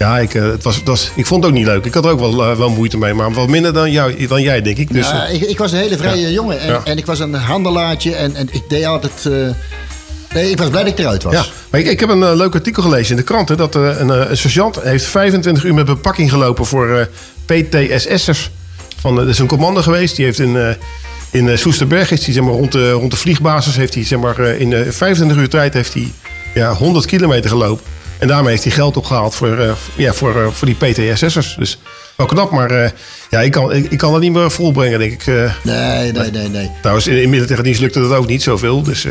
ja, 0.03 0.19
ik, 0.19 0.33
eh, 0.33 0.41
het 0.43 0.63
was, 0.63 0.75
het 0.75 0.87
was, 0.87 1.11
ik 1.15 1.25
vond 1.25 1.43
het 1.43 1.51
ook 1.51 1.57
niet 1.57 1.67
leuk. 1.67 1.85
Ik 1.85 1.93
had 1.93 2.05
er 2.05 2.11
ook 2.11 2.19
wel, 2.19 2.43
eh, 2.43 2.57
wel 2.57 2.69
moeite 2.69 2.97
mee. 2.97 3.13
Maar 3.13 3.33
wat 3.33 3.47
minder 3.47 3.73
dan, 3.73 3.91
jou, 3.91 4.27
dan 4.27 4.41
jij, 4.41 4.61
denk 4.61 4.77
ik. 4.77 4.93
Dus, 4.93 5.07
ja, 5.09 5.27
eh, 5.27 5.33
ik, 5.33 5.41
ik 5.41 5.57
was 5.57 5.71
een 5.71 5.77
hele 5.77 5.97
vrije 5.97 6.21
Ja. 6.21 6.29
jongen 6.29 6.59
en, 6.59 6.67
Ja. 6.67 6.81
en 6.83 6.97
ik 6.97 7.05
was 7.05 7.19
een 7.19 7.33
handelaartje 7.33 8.15
en, 8.15 8.35
en 8.35 8.47
ik 8.51 8.63
deed 8.69 8.85
altijd... 8.85 9.29
nee, 10.33 10.49
ik 10.51 10.57
was 10.57 10.69
blij 10.69 10.83
dat 10.83 10.91
ik 10.91 10.99
eruit 10.99 11.23
was. 11.23 11.33
ja. 11.33 11.45
Maar 11.69 11.79
ik, 11.79 11.87
ik 11.87 11.99
heb 11.99 12.09
een 12.09 12.35
leuk 12.35 12.53
artikel 12.55 12.83
gelezen 12.83 13.09
in 13.11 13.15
de 13.17 13.23
krant. 13.23 13.49
Hè, 13.49 13.55
dat 13.55 13.75
een, 13.75 14.09
een 14.09 14.37
sergeant 14.37 14.81
heeft 14.81 15.05
25 15.05 15.63
uur 15.63 15.73
met 15.73 15.85
bepakking 15.85 16.29
gelopen 16.29 16.65
voor 16.65 17.09
PTSS'ers. 17.45 18.51
Van, 18.99 19.15
dat 19.15 19.27
is 19.27 19.39
een 19.39 19.47
commando 19.47 19.81
geweest. 19.81 20.15
Die 20.15 20.25
heeft 20.25 20.39
in, 20.39 20.75
in 21.31 21.57
Soesterberg 21.57 22.11
is 22.11 22.23
die, 22.23 22.33
zeg 22.33 22.43
maar, 22.43 22.53
rond, 22.53 22.71
de, 22.71 22.91
rond 22.91 23.11
de 23.11 23.17
vliegbasis... 23.17 23.75
Heeft 23.75 23.93
hij, 23.93 24.05
zeg 24.05 24.19
maar, 24.19 24.39
in 24.39 24.73
eh, 24.73 24.89
25 24.89 25.37
uur 25.37 25.49
tijd 25.49 25.73
heeft 25.73 25.93
hij 25.93 26.11
ja, 26.53 26.73
100 26.73 27.05
kilometer 27.05 27.49
gelopen. 27.49 27.83
En 28.23 28.29
daarmee 28.29 28.51
heeft 28.51 28.63
hij 28.63 28.71
geld 28.71 28.97
opgehaald 28.97 29.35
voor, 29.35 29.57
eh, 29.57 29.71
ja, 29.95 30.13
voor, 30.13 30.41
eh, 30.41 30.47
voor 30.51 30.67
die 30.67 30.75
PTSS'ers. 30.75 31.55
Dus 31.57 31.77
wel 32.15 32.25
knap, 32.25 32.51
maar 32.51 32.71
eh, 32.71 32.89
ja, 33.29 33.41
ik, 33.41 33.51
kan, 33.51 33.73
ik, 33.73 33.91
ik 33.91 33.97
kan 33.97 34.11
dat 34.11 34.21
niet 34.21 34.31
meer 34.31 34.51
volbrengen, 34.51 34.99
denk 34.99 35.11
ik. 35.11 35.25
Nee, 35.63 36.11
nee, 36.11 36.31
nee, 36.31 36.49
nee. 36.49 36.71
Trouwens, 36.79 37.07
in, 37.07 37.21
in 37.21 37.29
militaire 37.29 37.63
dienst 37.63 37.81
lukte 37.81 37.99
dat 37.99 38.11
ook 38.11 38.27
niet 38.27 38.43
zoveel. 38.43 38.83
Dus, 38.83 39.07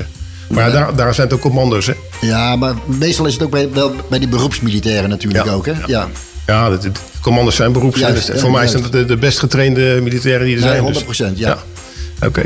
maar 0.49 0.73
daar, 0.73 0.97
daar 0.97 1.15
zijn 1.15 1.27
het 1.27 1.37
ook 1.37 1.43
commando's, 1.43 1.87
hè? 1.87 1.93
Ja, 2.21 2.57
maar 2.57 2.75
meestal 2.85 3.27
is 3.27 3.33
het 3.33 3.43
ook 3.43 3.51
bij, 3.51 3.71
wel 3.73 3.93
bij 4.09 4.19
die 4.19 4.29
beroepsmilitairen 4.29 5.09
natuurlijk 5.09 5.47
ook, 5.47 5.67
hè? 5.67 5.73
Ja. 5.87 6.09
Ja, 6.47 6.71
de, 6.71 6.79
de 6.79 6.91
commando's 7.21 7.57
zijn 7.57 7.73
beroeps. 7.73 7.99
Juist, 7.99 8.27
Dus 8.27 8.35
ja, 8.35 8.41
voor 8.41 8.51
mij 8.51 8.67
zijn 8.67 8.83
het 8.83 8.93
de, 8.93 9.05
de 9.05 9.17
best 9.17 9.39
getrainde 9.39 10.01
militairen 10.03 10.47
die 10.47 10.57
er 10.57 10.83
Nee, 10.83 10.95
zijn. 11.17 11.35
100%, 11.35 11.39
ja. 11.39 11.59
Oké. 12.27 12.43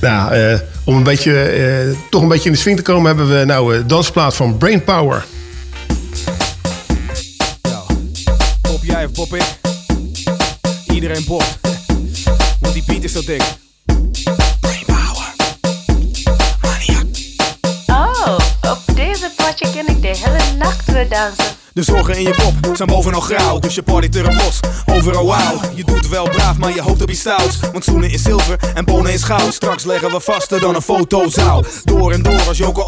Nou, 0.00 0.58
om 0.84 0.96
een 0.96 1.02
beetje, 1.02 1.94
toch 2.10 2.22
een 2.22 2.28
beetje 2.28 2.48
in 2.48 2.52
de 2.54 2.60
swing 2.60 2.76
te 2.76 2.82
komen... 2.82 3.06
hebben 3.06 3.38
we 3.38 3.44
nou 3.44 3.76
een 3.76 3.86
dansplaat 3.86 4.36
van 4.36 4.56
Brain 4.58 4.84
Power. 4.84 5.24
Pop 9.18 9.34
ik? 9.34 9.60
Iedereen 10.92 11.24
popt. 11.24 11.58
Want 12.60 12.74
die 12.74 12.82
beat 12.86 13.02
is 13.02 13.12
zo 13.12 13.20
dik. 13.20 13.42
Oh, 17.86 18.38
op 18.60 18.78
deze 18.94 19.30
potje 19.36 19.70
ken 19.72 19.88
ik 19.88 20.02
de 20.02 20.08
hele 20.08 20.56
nacht 20.58 20.92
weer 20.92 21.08
dansen. 21.08 21.56
De 21.72 21.84
zorgen 21.84 22.16
in 22.16 22.22
je 22.22 22.34
pop 22.62 22.76
zijn 22.76 22.88
bovenal 22.88 23.20
grauw, 23.20 23.58
dus 23.58 23.74
je 23.74 23.82
partyt 23.82 24.16
er 24.16 24.34
los. 24.34 24.60
Overal 24.86 25.26
wauw, 25.26 25.60
je 25.74 25.84
doet 25.84 26.08
wel 26.08 26.28
braaf, 26.28 26.58
maar 26.58 26.74
je 26.74 26.82
hoopt 26.82 27.02
op 27.02 27.10
iets 27.10 27.20
stouts. 27.20 27.58
Want 27.72 27.84
schoenen 27.84 28.10
in 28.10 28.18
zilver 28.18 28.58
en 28.74 28.84
bonen 28.84 29.12
in 29.12 29.18
goud. 29.18 29.54
Straks 29.54 29.84
leggen 29.84 30.10
we 30.10 30.20
vaster 30.20 30.60
dan 30.60 30.74
een 30.74 30.82
fotozaal. 30.82 31.64
Door 31.84 32.12
en 32.12 32.22
door 32.22 32.40
als 32.48 32.58
Joko 32.58 32.84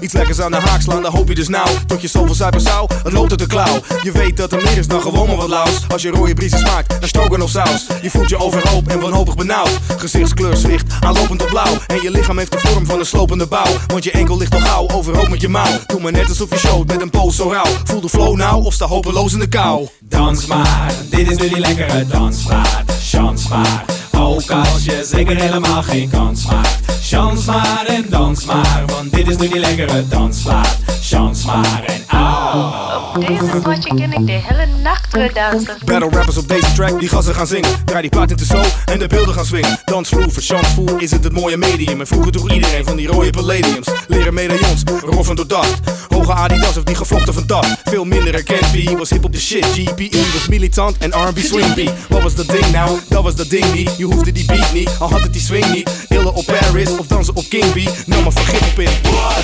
Iets 0.00 0.12
lekkers 0.12 0.40
aan 0.40 0.50
de 0.50 0.56
haak 0.56 0.80
slaan, 0.80 1.02
dan 1.02 1.12
hoop 1.12 1.28
je 1.28 1.34
dus 1.34 1.48
nou. 1.48 1.68
Tot 1.86 2.02
je 2.02 2.08
zoveel 2.08 2.34
zuipen 2.34 2.60
zou, 2.60 2.90
het 3.02 3.12
loopt 3.12 3.30
uit 3.30 3.38
de 3.38 3.46
klauw. 3.46 3.80
Je 4.02 4.12
weet 4.12 4.36
dat 4.36 4.52
er 4.52 4.62
meer 4.62 4.78
is 4.78 4.86
dan 4.86 5.00
gewoon 5.00 5.26
maar 5.26 5.36
wat 5.36 5.48
laus. 5.48 5.80
Als 5.88 6.02
je 6.02 6.10
rode 6.10 6.34
briezen 6.34 6.58
smaakt, 6.58 7.00
dan 7.00 7.08
stroken 7.08 7.42
of 7.42 7.50
saus. 7.50 7.86
Je 8.02 8.10
voelt 8.10 8.28
je 8.28 8.38
overhoop 8.38 8.88
en 8.88 9.00
wanhopig 9.00 9.34
benauwd. 9.34 9.70
Gezichtskleur 9.96 10.56
zwicht, 10.56 10.94
aanlopend 11.00 11.42
op 11.42 11.48
blauw. 11.48 11.74
En 11.86 12.02
je 12.02 12.10
lichaam 12.10 12.38
heeft 12.38 12.52
de 12.52 12.58
vorm 12.58 12.86
van 12.86 12.98
een 12.98 13.06
slopende 13.06 13.46
bouw. 13.46 13.76
Want 13.86 14.04
je 14.04 14.10
enkel 14.10 14.36
ligt 14.38 14.54
al 14.54 14.60
gauw, 14.60 14.88
overhoop 14.88 15.28
met 15.28 15.40
je 15.40 15.48
mouw. 15.48 15.78
Doe 15.86 16.00
maar 16.00 16.12
net 16.12 16.28
alsof 16.28 16.50
je 16.50 16.58
showt 16.58 16.86
met 16.86 17.00
een 17.00 17.10
poos 17.10 17.36
zo 17.36 17.50
rauw. 17.50 17.72
Voel 17.84 18.00
de 18.00 18.08
flow 18.08 18.36
nou 18.36 18.64
of 18.64 18.72
sta 18.72 18.86
hopeloos 18.86 19.32
in 19.32 19.38
de 19.38 19.48
kou. 19.48 19.88
Dans 20.00 20.46
maar, 20.46 20.94
dit 21.10 21.30
is 21.30 21.36
nu 21.36 21.48
die 21.48 21.60
lekkere 21.60 22.06
dansplaat. 22.06 22.84
Chans 23.02 23.48
maar, 23.48 23.84
ook 24.26 24.50
als 24.50 24.84
je 24.84 25.04
zeker 25.04 25.36
helemaal 25.36 25.82
geen 25.82 26.10
kans 26.10 26.46
maakt. 26.46 26.78
Chans 27.02 27.44
maar 27.44 27.84
en 27.86 28.04
dans 28.08 28.44
maar, 28.44 28.82
want 28.86 29.12
dit 29.12 29.28
is 29.28 29.36
nu 29.36 29.48
die 29.48 29.58
lekkere 29.58 30.08
dansplaat. 30.08 30.78
Chans 31.02 31.44
maar 31.44 31.84
en 31.86 32.18
au. 32.18 33.14
Op 33.14 33.26
deze 33.26 33.60
potje 33.62 33.94
ken 33.94 34.12
ik 34.12 34.26
de 34.26 34.32
hele 34.32 34.66
nacht 34.82 34.95
Battle 35.16 36.10
rappers 36.10 36.36
op 36.36 36.48
deze 36.48 36.72
track 36.72 37.00
die 37.00 37.08
gassen 37.08 37.34
gaan 37.34 37.46
zingen. 37.46 37.70
Draai 37.84 38.00
die 38.00 38.10
plaat 38.10 38.30
in 38.30 38.36
de 38.36 38.44
zo 38.44 38.62
en 38.84 38.98
de 38.98 39.06
beelden 39.06 39.34
gaan 39.34 39.44
swingen. 39.44 39.80
Dansvloer, 39.84 40.32
verchansvoer 40.32 41.02
is 41.02 41.10
het 41.10 41.24
het 41.24 41.32
mooie 41.32 41.56
medium. 41.56 42.00
En 42.00 42.06
vroeger 42.06 42.32
droeg 42.32 42.52
iedereen 42.52 42.84
van 42.84 42.96
die 42.96 43.06
rode 43.06 43.30
palladiums. 43.30 43.88
Leren 44.08 44.34
medaillons, 44.34 44.82
roffen 45.00 45.36
door 45.36 45.46
dacht. 45.46 45.80
Hoge 46.08 46.32
Adidas 46.32 46.76
of 46.76 46.82
die 46.82 46.94
gevlochten 46.94 47.34
van 47.34 47.42
dat. 47.46 47.66
Veel 47.84 48.04
minder 48.04 48.32
herkend, 48.32 48.72
B 48.72 48.98
was 48.98 49.10
hip 49.10 49.24
op 49.24 49.32
de 49.32 49.40
shit. 49.40 49.64
GPE 49.64 50.30
was 50.32 50.48
militant 50.48 50.98
en 50.98 51.10
R&B 51.10 51.38
swing 51.38 51.74
beat. 51.74 51.92
Wat 52.08 52.22
was 52.22 52.34
dat 52.34 52.48
ding 52.48 52.72
nou? 52.72 52.98
Dat 53.08 53.22
was 53.22 53.34
dat 53.34 53.50
ding 53.50 53.74
niet. 53.74 53.90
Je 53.96 54.04
hoefde 54.04 54.32
die 54.32 54.44
beat 54.44 54.72
niet, 54.72 54.90
al 54.98 55.10
had 55.10 55.22
het 55.22 55.32
die 55.32 55.42
swing 55.42 55.72
niet. 55.72 55.90
Illen 56.08 56.34
op 56.34 56.44
Paris 56.46 56.96
of 56.96 57.06
dansen 57.06 57.36
op 57.36 57.44
King 57.48 57.72
B. 57.72 58.06
Nam 58.06 58.22
maar 58.22 58.32
vergif 58.32 58.70
op 58.72 58.78
in. 58.78 58.90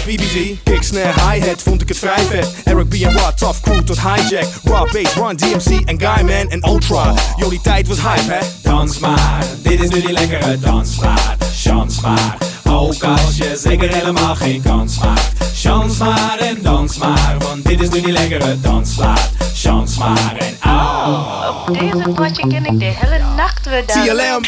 BBG, 0.05 0.63
kick, 0.63 0.83
snare, 0.83 1.31
hi-hat 1.31 1.63
vond 1.63 1.83
ik 1.83 1.89
het 1.89 1.99
vrij 1.99 2.25
vet. 2.25 2.55
Eric 2.65 2.89
B 2.89 2.95
en 2.95 3.13
Rod, 3.13 3.39
tough 3.39 3.61
crew 3.61 3.81
tot 3.81 4.01
hijack. 4.01 4.47
Raw 4.65 4.93
bass, 4.93 5.15
Run 5.15 5.37
DMC 5.37 5.62
en 5.67 6.01
Guyman 6.01 6.49
en 6.49 6.69
Ultra. 6.69 7.15
Die 7.49 7.61
tijd 7.61 7.87
was 7.89 8.01
hype, 8.01 8.33
hè? 8.33 8.39
Dans 8.63 8.99
maar, 8.99 9.45
dit 9.63 9.83
is 9.83 9.91
nu 9.91 10.01
die 10.01 10.13
lekkere 10.13 10.59
dansplaat. 10.59 11.37
Chans 11.55 12.01
maar, 12.01 12.37
ook 12.71 13.05
als 13.05 13.37
je 13.37 13.57
zeker 13.57 13.95
helemaal 13.95 14.35
geen 14.35 14.63
kans 14.63 14.99
maakt. 14.99 15.31
Chans 15.55 15.99
maar 15.99 16.39
en 16.39 16.59
dans 16.63 16.99
maar, 16.99 17.37
want 17.39 17.65
dit 17.65 17.81
is 17.81 17.89
nu 17.89 18.01
die 18.01 18.13
lekkere 18.13 18.61
dansplaat. 18.61 19.31
Chans 19.55 19.99
maar 19.99 20.37
en 20.39 20.71
au. 20.71 21.69
Op 21.69 21.79
deze 21.79 22.09
potje 22.15 22.47
ken 22.47 22.65
ik 22.65 22.79
de 22.79 22.93
hele 22.95 23.25
nacht 23.37 23.69
weer 23.69 23.87
dansen. 23.87 24.17
TLM. 24.17 24.41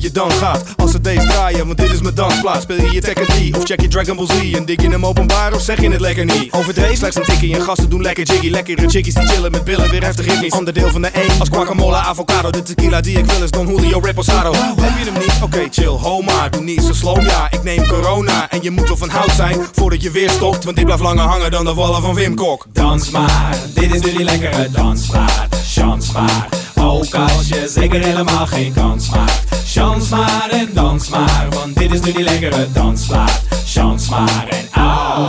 Je 0.00 0.10
dan 0.10 0.32
gaat. 0.32 0.64
Als 0.76 0.90
ze 0.90 1.00
deze 1.00 1.26
draaien, 1.26 1.66
want 1.66 1.78
dit 1.78 1.92
is 1.92 2.00
mijn 2.00 2.14
dansplaats. 2.14 2.62
Speel 2.62 2.76
je 2.76 2.92
je 2.92 3.00
Tekken 3.00 3.26
3 3.26 3.56
of 3.56 3.64
check 3.64 3.80
je 3.80 3.88
Dragon 3.88 4.16
Ball 4.16 4.26
Z? 4.26 4.52
En 4.54 4.64
dik 4.64 4.80
je 4.80 4.88
hem 4.88 5.06
openbaar 5.06 5.52
of 5.54 5.62
zeg 5.62 5.80
je 5.80 5.90
het 5.90 6.00
lekker 6.00 6.24
niet? 6.24 6.52
Overdreven 6.52 6.96
slechts 6.96 7.16
een 7.16 7.22
tikkie 7.22 7.54
en 7.54 7.62
gasten 7.62 7.90
doen 7.90 8.02
lekker 8.02 8.24
jiggy. 8.24 8.50
Lekkere 8.50 8.88
chickies 8.88 9.14
die 9.14 9.26
chillen 9.26 9.50
met 9.50 9.64
billen, 9.64 9.90
weer 9.90 10.02
heftig 10.02 10.26
ritmisch. 10.26 10.52
Ander 10.52 10.74
deel 10.74 10.90
van 10.90 11.02
de 11.02 11.08
1 11.08 11.30
als 11.38 11.48
guacamole, 11.48 11.96
avocado. 11.96 12.50
De 12.50 12.62
tequila 12.62 13.00
die 13.00 13.18
ik 13.18 13.24
wil 13.24 13.42
is 13.42 13.50
Don 13.50 13.66
Julio 13.66 13.98
Reposado. 13.98 14.52
Heb 14.52 14.98
je 14.98 15.10
hem 15.10 15.18
niet? 15.18 15.32
Oké, 15.42 15.68
chill, 15.70 15.86
ho 15.86 16.22
maar. 16.22 16.50
Doe 16.50 16.62
niet 16.62 16.82
zo 16.82 16.92
slow, 16.92 17.22
ja. 17.22 17.50
Ik 17.50 17.62
neem 17.62 17.86
corona 17.86 18.50
en 18.50 18.62
je 18.62 18.70
moet 18.70 18.88
wel 18.88 18.96
van 18.96 19.08
hout 19.08 19.30
zijn 19.30 19.56
voordat 19.72 20.02
je 20.02 20.10
weer 20.10 20.30
stopt. 20.30 20.64
Want 20.64 20.76
dit 20.76 20.84
blijft 20.84 21.02
langer 21.02 21.24
hangen 21.24 21.50
dan 21.50 21.64
de 21.64 21.74
wallen 21.74 22.02
van 22.02 22.14
Wim 22.14 22.34
Kok. 22.34 22.66
Dans 22.72 23.10
maar, 23.10 23.58
dit 23.74 23.94
is 23.94 24.00
nu 24.00 24.16
die 24.16 24.24
lekkere 24.24 24.70
dansplaat. 24.70 25.56
Chans 25.66 26.12
maar, 26.12 26.48
ook 26.80 27.14
als 27.14 27.48
je 27.48 27.68
zeker 27.68 28.04
helemaal 28.04 28.46
geen 28.46 28.72
kans 28.72 29.10
maakt. 29.10 29.44
Chans 29.66 30.08
maar 30.08 30.48
en 30.50 30.68
dans 30.72 31.08
maar, 31.08 31.46
want 31.50 31.76
dit 31.76 31.92
is 31.92 32.00
nu 32.00 32.12
die 32.12 32.24
lekkere 32.24 32.72
dansplaat. 32.72 33.42
Chans 33.66 34.08
maar 34.08 34.46
en 34.48 34.68
au. 34.82 35.26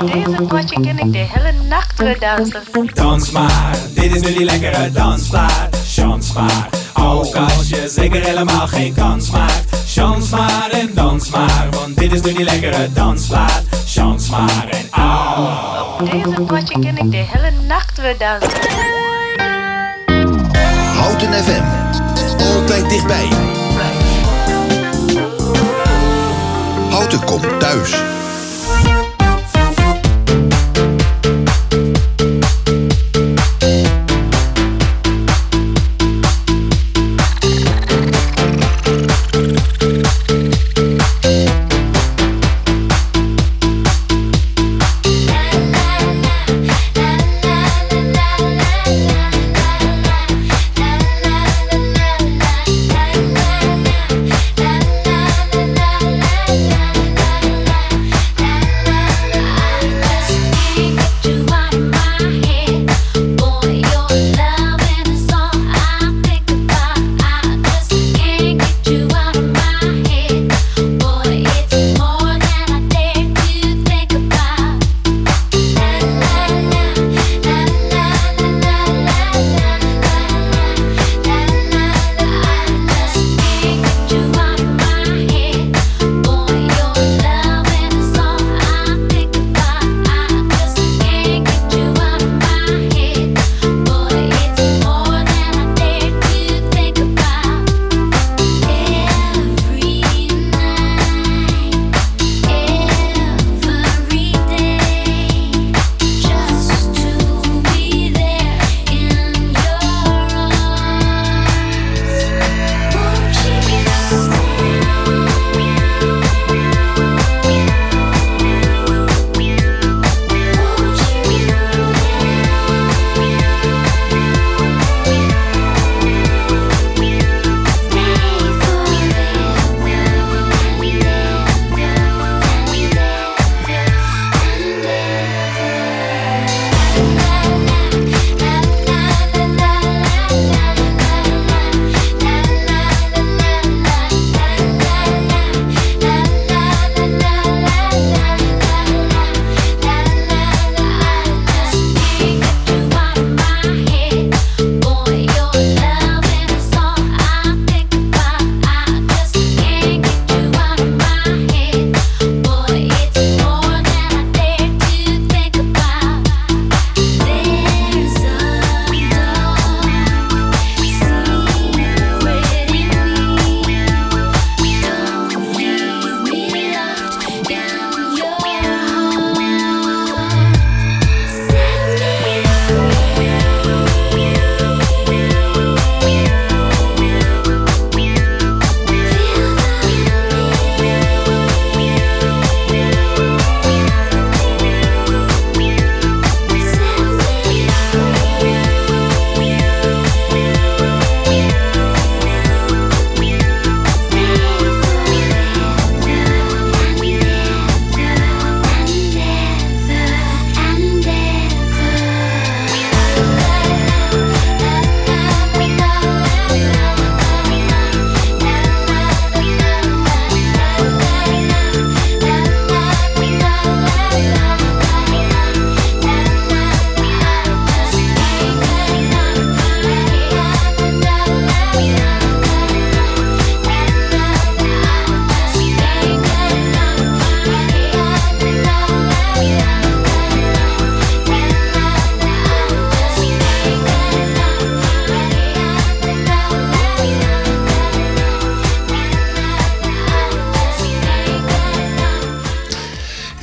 Op 0.00 0.12
deze 0.12 0.42
potje 0.42 0.80
ken 0.80 0.98
ik 0.98 1.12
de 1.12 1.18
hele 1.18 1.52
nacht 1.68 1.98
weer 1.98 2.18
dansen. 2.18 2.62
Dans 2.94 3.30
maar, 3.30 3.78
dit 3.94 4.14
is 4.14 4.20
nu 4.20 4.34
die 4.34 4.44
lekkere 4.44 4.90
dansplaat. 4.92 5.76
Chans 5.86 6.32
maar, 6.32 6.68
ook 6.94 7.34
als 7.34 7.68
je 7.68 7.88
zeker 7.88 8.24
helemaal 8.24 8.66
geen 8.66 8.94
kans 8.94 9.30
maakt. 9.30 9.76
Chans 9.86 10.30
maar 10.30 10.70
en 10.70 10.90
dans 10.94 11.30
maar, 11.30 11.66
want 11.70 11.96
dit 11.96 12.12
is 12.12 12.20
nu 12.20 12.32
die 12.32 12.44
lekkere 12.44 12.92
dansplaat. 12.92 13.62
Chans 13.86 14.28
maar 14.28 14.68
en 14.70 14.86
au. 14.90 16.00
Op 16.00 16.10
deze 16.10 16.40
potje 16.40 16.78
ken 16.78 16.96
ik 16.96 17.10
de 17.10 17.16
hele 17.16 17.50
nacht 17.50 17.68
nachten 17.68 18.02
we 18.02 18.14
dansen. 18.18 18.99
Houten 21.20 21.44
FM. 21.44 21.62
Altijd 22.38 22.88
dichtbij. 22.88 23.28
Houten 26.90 27.24
komt 27.24 27.60
thuis. 27.60 28.19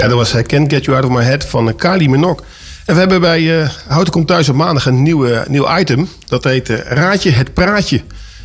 Dat 0.08 0.18
was 0.18 0.34
I 0.36 0.42
Can't 0.42 0.74
Get 0.74 0.86
You 0.86 0.98
Out 0.98 1.06
of 1.06 1.18
My 1.18 1.24
Head 1.24 1.46
van 1.46 1.68
eh, 1.70 1.76
Kali 1.76 2.10
Minogue. 2.10 2.46
En 2.86 2.94
we 2.94 3.00
hebben 3.00 3.22
bij 3.22 3.62
eh 3.62 3.70
Houten 3.88 4.14
Komt 4.14 4.28
Thuis 4.28 4.50
op 4.50 4.56
maandag 4.56 4.86
een 4.86 5.04
nieuwe, 5.04 5.46
nieuw 5.48 5.78
item. 5.78 6.10
Dat 6.28 6.44
heet 6.44 6.70
eh, 6.70 6.78
Raadje 6.80 7.32
het 7.32 7.54
Praatje. 7.54 8.02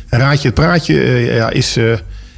Raadje 0.09 0.47
het 0.47 0.53
Praatje 0.55 1.01
eh, 1.01 1.35
ja, 1.35 1.49
is, 1.49 1.77
eh, 1.77 1.91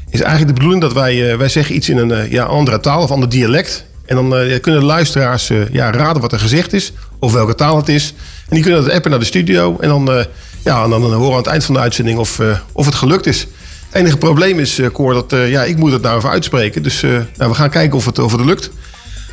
is 0.09 0.21
eigenlijk 0.21 0.47
de 0.47 0.53
bedoeling 0.53 0.82
dat 0.82 0.93
wij, 0.93 1.32
eh, 1.32 1.38
wij 1.38 1.49
zeggen 1.49 1.76
iets 1.76 1.89
in 1.89 1.97
een 1.97 2.11
eh, 2.11 2.32
ja, 2.32 2.43
andere 2.43 2.80
taal 2.80 3.01
of 3.01 3.11
ander 3.11 3.30
dialect. 3.30 3.86
En 4.05 4.15
dan 4.15 4.36
eh, 4.36 4.59
kunnen 4.59 4.82
de 4.82 4.88
luisteraars 4.88 5.49
eh, 5.49 5.57
ja, 5.71 5.91
raden 5.91 6.21
wat 6.21 6.32
er 6.32 6.39
gezegd 6.39 6.73
is. 6.73 6.93
Of 7.19 7.34
welke 7.34 7.55
taal 7.55 7.78
het 7.78 7.89
is. 7.89 8.13
En 8.49 8.55
die 8.55 8.63
kunnen 8.63 8.84
dat 8.84 8.93
appen 8.93 9.09
naar 9.09 9.19
de 9.19 9.26
studio. 9.26 9.78
En 9.80 9.88
dan, 9.88 10.11
eh, 10.11 10.26
ja, 10.63 10.84
en 10.84 10.89
dan 10.89 11.01
horen 11.01 11.19
we 11.19 11.32
aan 11.32 11.38
het 11.38 11.47
eind 11.47 11.63
van 11.63 11.76
de 11.76 11.82
uitzending 11.82 12.19
of, 12.19 12.39
eh, 12.39 12.57
of 12.71 12.86
het 12.86 12.95
gelukt 12.95 13.26
is. 13.26 13.47
Het 13.95 14.03
enige 14.03 14.17
probleem 14.17 14.59
is, 14.59 14.80
eh, 14.80 14.88
Cor, 14.89 15.13
dat 15.13 15.34
eh, 15.34 15.49
ja, 15.49 15.63
ik 15.63 15.78
moet 15.78 15.91
het 15.91 16.01
nou 16.01 16.17
even 16.17 16.30
uitspreken. 16.30 16.84
Dus 16.84 17.03
eh, 17.03 17.09
nou, 17.09 17.49
we 17.51 17.55
gaan 17.55 17.69
kijken 17.69 17.97
of 17.97 18.05
het, 18.05 18.19
of 18.19 18.32
het 18.32 18.45
lukt. 18.45 18.69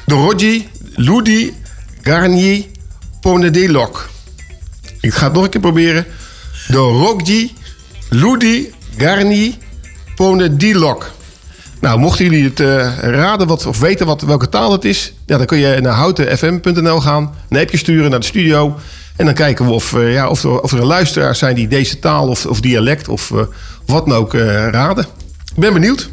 Doroggi 0.06 0.68
Ludi 0.94 1.54
Garnier 2.02 2.64
Ponedelok. 3.20 4.08
Ik 5.00 5.14
ga 5.14 5.24
het 5.24 5.32
nog 5.32 5.44
een 5.44 5.50
keer 5.50 5.60
proberen. 5.60 6.06
Doroggi 6.68 7.52
Ludi 8.08 8.72
Garni 8.96 9.58
Ponedilok. 10.14 11.10
Nou, 11.80 11.98
mochten 11.98 12.24
jullie 12.24 12.44
het 12.44 12.60
eh, 12.60 12.98
raden 12.98 13.46
wat, 13.46 13.66
of 13.66 13.78
weten 13.78 14.06
wat, 14.06 14.22
welke 14.22 14.48
taal 14.48 14.72
het 14.72 14.84
is... 14.84 15.12
Ja, 15.26 15.36
dan 15.36 15.46
kun 15.46 15.58
je 15.58 15.80
naar 15.80 15.94
houtenfm.nl 15.94 17.00
gaan, 17.00 17.34
een 17.48 17.58
appje 17.60 17.76
sturen 17.76 18.10
naar 18.10 18.20
de 18.20 18.26
studio... 18.26 18.78
en 19.16 19.24
dan 19.24 19.34
kijken 19.34 19.64
we 19.64 19.70
of, 19.72 19.94
eh, 19.94 20.12
ja, 20.12 20.28
of, 20.28 20.44
er, 20.44 20.60
of 20.60 20.72
er 20.72 20.84
luisteraars 20.84 21.38
zijn 21.38 21.54
die 21.54 21.68
deze 21.68 21.98
taal 21.98 22.28
of, 22.28 22.46
of 22.46 22.60
dialect 22.60 23.08
of 23.08 23.30
eh, 23.30 23.42
wat 23.86 24.06
dan 24.06 24.16
ook 24.16 24.34
eh, 24.34 24.68
raden. 24.70 25.04
Ik 25.54 25.60
ben 25.60 25.72
benieuwd. 25.72 26.10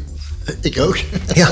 Ik 0.60 0.80
ook. 0.80 0.98
Ja. 1.34 1.50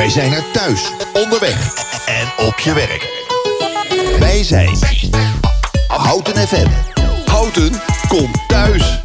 Wij 0.00 0.08
zijn 0.08 0.32
er 0.32 0.44
thuis, 0.52 0.92
onderweg 1.12 1.74
en 2.06 2.46
op 2.46 2.58
je 2.58 2.72
werk. 2.72 3.08
Wij 4.18 4.42
zijn 4.44 4.78
Houten 5.88 6.48
FM. 6.48 6.68
Houten, 7.26 7.72
kom 8.08 8.30
thuis. 8.46 9.00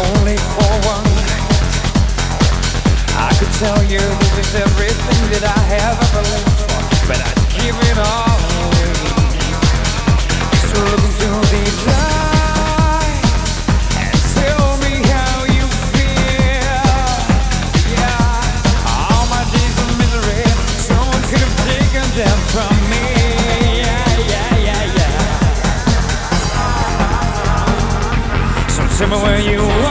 only 0.00 0.36
for 0.36 0.72
one. 0.88 1.04
I 3.20 3.30
could 3.38 3.52
tell 3.60 3.82
you 3.84 4.00
this 4.00 4.38
is 4.38 4.54
everything 4.54 5.20
that 5.32 5.44
I 5.44 5.60
have 5.76 5.96
ever 6.00 6.22
lived 6.24 6.56
for 6.64 6.80
But 7.08 7.20
I'd 7.20 7.36
give 7.52 7.76
it 7.76 7.98
all 8.00 8.40
away 8.64 8.96
So 10.68 10.80
look 10.80 11.04
into 11.04 11.28
these 11.52 11.84
eyes 11.84 13.20
And 14.00 14.16
tell 14.40 14.72
me 14.80 15.04
how 15.04 15.44
you 15.52 15.66
feel. 15.92 16.80
Yeah, 17.92 18.88
all 18.88 19.24
my 19.28 19.44
days 19.52 19.76
of 19.84 19.88
misery 20.00 20.48
Someone 20.80 21.22
could 21.28 21.44
have 21.44 21.56
taken 21.68 22.06
them 22.16 22.38
from 22.54 22.72
me. 22.88 23.04
Yeah, 23.84 24.00
yeah, 24.32 24.64
yeah, 24.64 24.96
yeah. 24.96 25.20
So 28.74 28.80
tell 28.96 29.08
me 29.12 29.16
where 29.20 29.40
you 29.44 29.60
are 29.60 29.89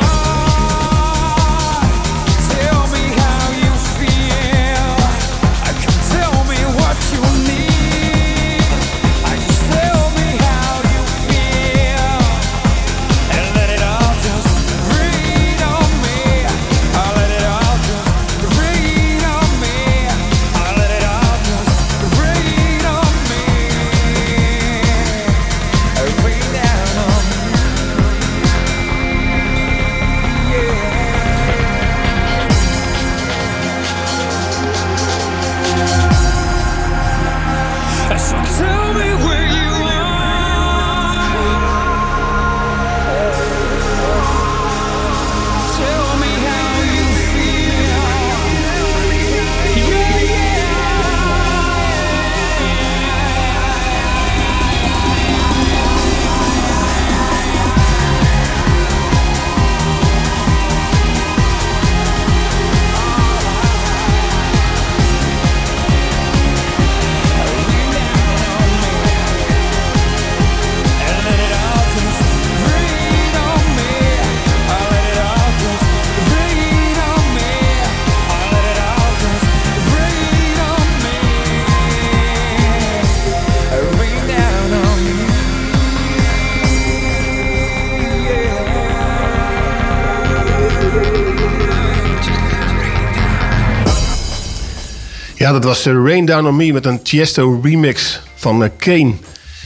Dat 95.51 95.63
was 95.63 95.85
eh, 95.85 95.93
Rain 95.93 96.25
Down 96.25 96.45
On 96.45 96.55
Me 96.55 96.73
met 96.73 96.85
een 96.85 97.01
Tiesto 97.01 97.59
remix 97.63 98.21
van 98.39 98.63
eh, 98.63 98.69
Kane. 98.77 99.13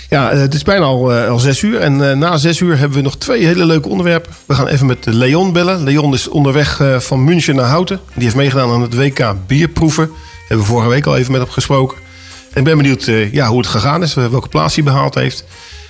Ja, 0.09 0.31
eh, 0.31 0.39
het 0.39 0.53
is 0.53 0.63
bijna 0.63 0.85
al, 0.85 1.13
eh, 1.13 1.29
al 1.29 1.39
zes 1.39 1.61
uur. 1.61 1.79
En 1.79 2.19
na 2.19 2.37
zes 2.37 2.59
uur 2.59 2.77
hebben 2.77 2.97
we 2.97 3.03
nog 3.03 3.17
twee 3.17 3.45
hele 3.45 3.65
leuke 3.65 3.87
onderwerpen. 3.87 4.33
We 4.45 4.53
gaan 4.53 4.67
even 4.67 4.85
met 4.85 5.05
Leon 5.05 5.53
bellen. 5.53 5.83
Leon 5.83 6.13
is 6.13 6.27
onderweg 6.27 6.81
van 6.97 7.23
München 7.23 7.55
naar 7.55 7.65
Houten. 7.65 7.99
Die 8.13 8.23
heeft 8.23 8.35
meegedaan 8.35 8.71
aan 8.71 8.81
het 8.81 8.95
WK 8.95 9.35
bierproeven. 9.47 10.09
Hebben 10.39 10.65
we 10.65 10.71
vorige 10.71 10.89
week 10.89 11.05
al 11.05 11.17
even 11.17 11.31
met 11.31 11.41
hem 11.41 11.51
gesproken. 11.51 11.97
En 12.51 12.59
ik 12.59 12.63
ben 12.63 12.77
benieuwd 12.77 13.05
ja, 13.31 13.47
hoe 13.47 13.57
het 13.57 13.67
gegaan 13.67 14.03
is. 14.03 14.13
Welke 14.13 14.47
plaats 14.47 14.75
hij 14.75 14.83
behaald 14.83 15.15
heeft. 15.15 15.45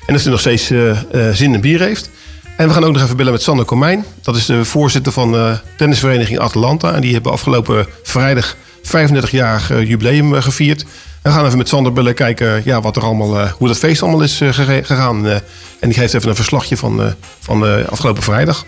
En 0.05 0.15
of 0.15 0.21
hij 0.21 0.31
nog 0.31 0.39
steeds 0.39 0.71
zin 1.31 1.53
in 1.53 1.61
bier 1.61 1.79
heeft. 1.79 2.09
En 2.57 2.67
we 2.67 2.73
gaan 2.73 2.83
ook 2.83 2.93
nog 2.93 3.01
even 3.03 3.17
bellen 3.17 3.31
met 3.31 3.41
Sander 3.41 3.65
Komijn. 3.65 4.05
Dat 4.21 4.35
is 4.35 4.45
de 4.45 4.65
voorzitter 4.65 5.11
van 5.11 5.31
de 5.31 5.57
tennisvereniging 5.77 6.39
Atalanta. 6.39 6.93
En 6.93 7.01
die 7.01 7.13
hebben 7.13 7.31
afgelopen 7.31 7.87
vrijdag 8.03 8.55
35-jarig 8.87 9.71
eh, 9.71 9.87
jubileum 9.87 10.35
eh, 10.35 10.41
gevierd. 10.41 10.85
We 11.21 11.29
gaan 11.29 11.45
even 11.45 11.57
met 11.57 11.69
Sander 11.69 11.93
bellen 11.93 12.13
kijken 12.13 12.61
ja, 12.65 12.81
wat 12.81 12.95
er 12.95 13.03
allemaal, 13.03 13.39
eh, 13.39 13.51
hoe 13.51 13.67
dat 13.67 13.77
feest 13.77 14.01
allemaal 14.01 14.21
is 14.21 14.41
eh, 14.41 14.49
gegaan. 14.83 15.27
En 15.79 15.89
die 15.89 15.93
geeft 15.93 16.13
even 16.13 16.29
een 16.29 16.35
verslagje 16.35 16.77
van, 16.77 17.13
van 17.39 17.89
afgelopen 17.89 18.23
vrijdag. 18.23 18.65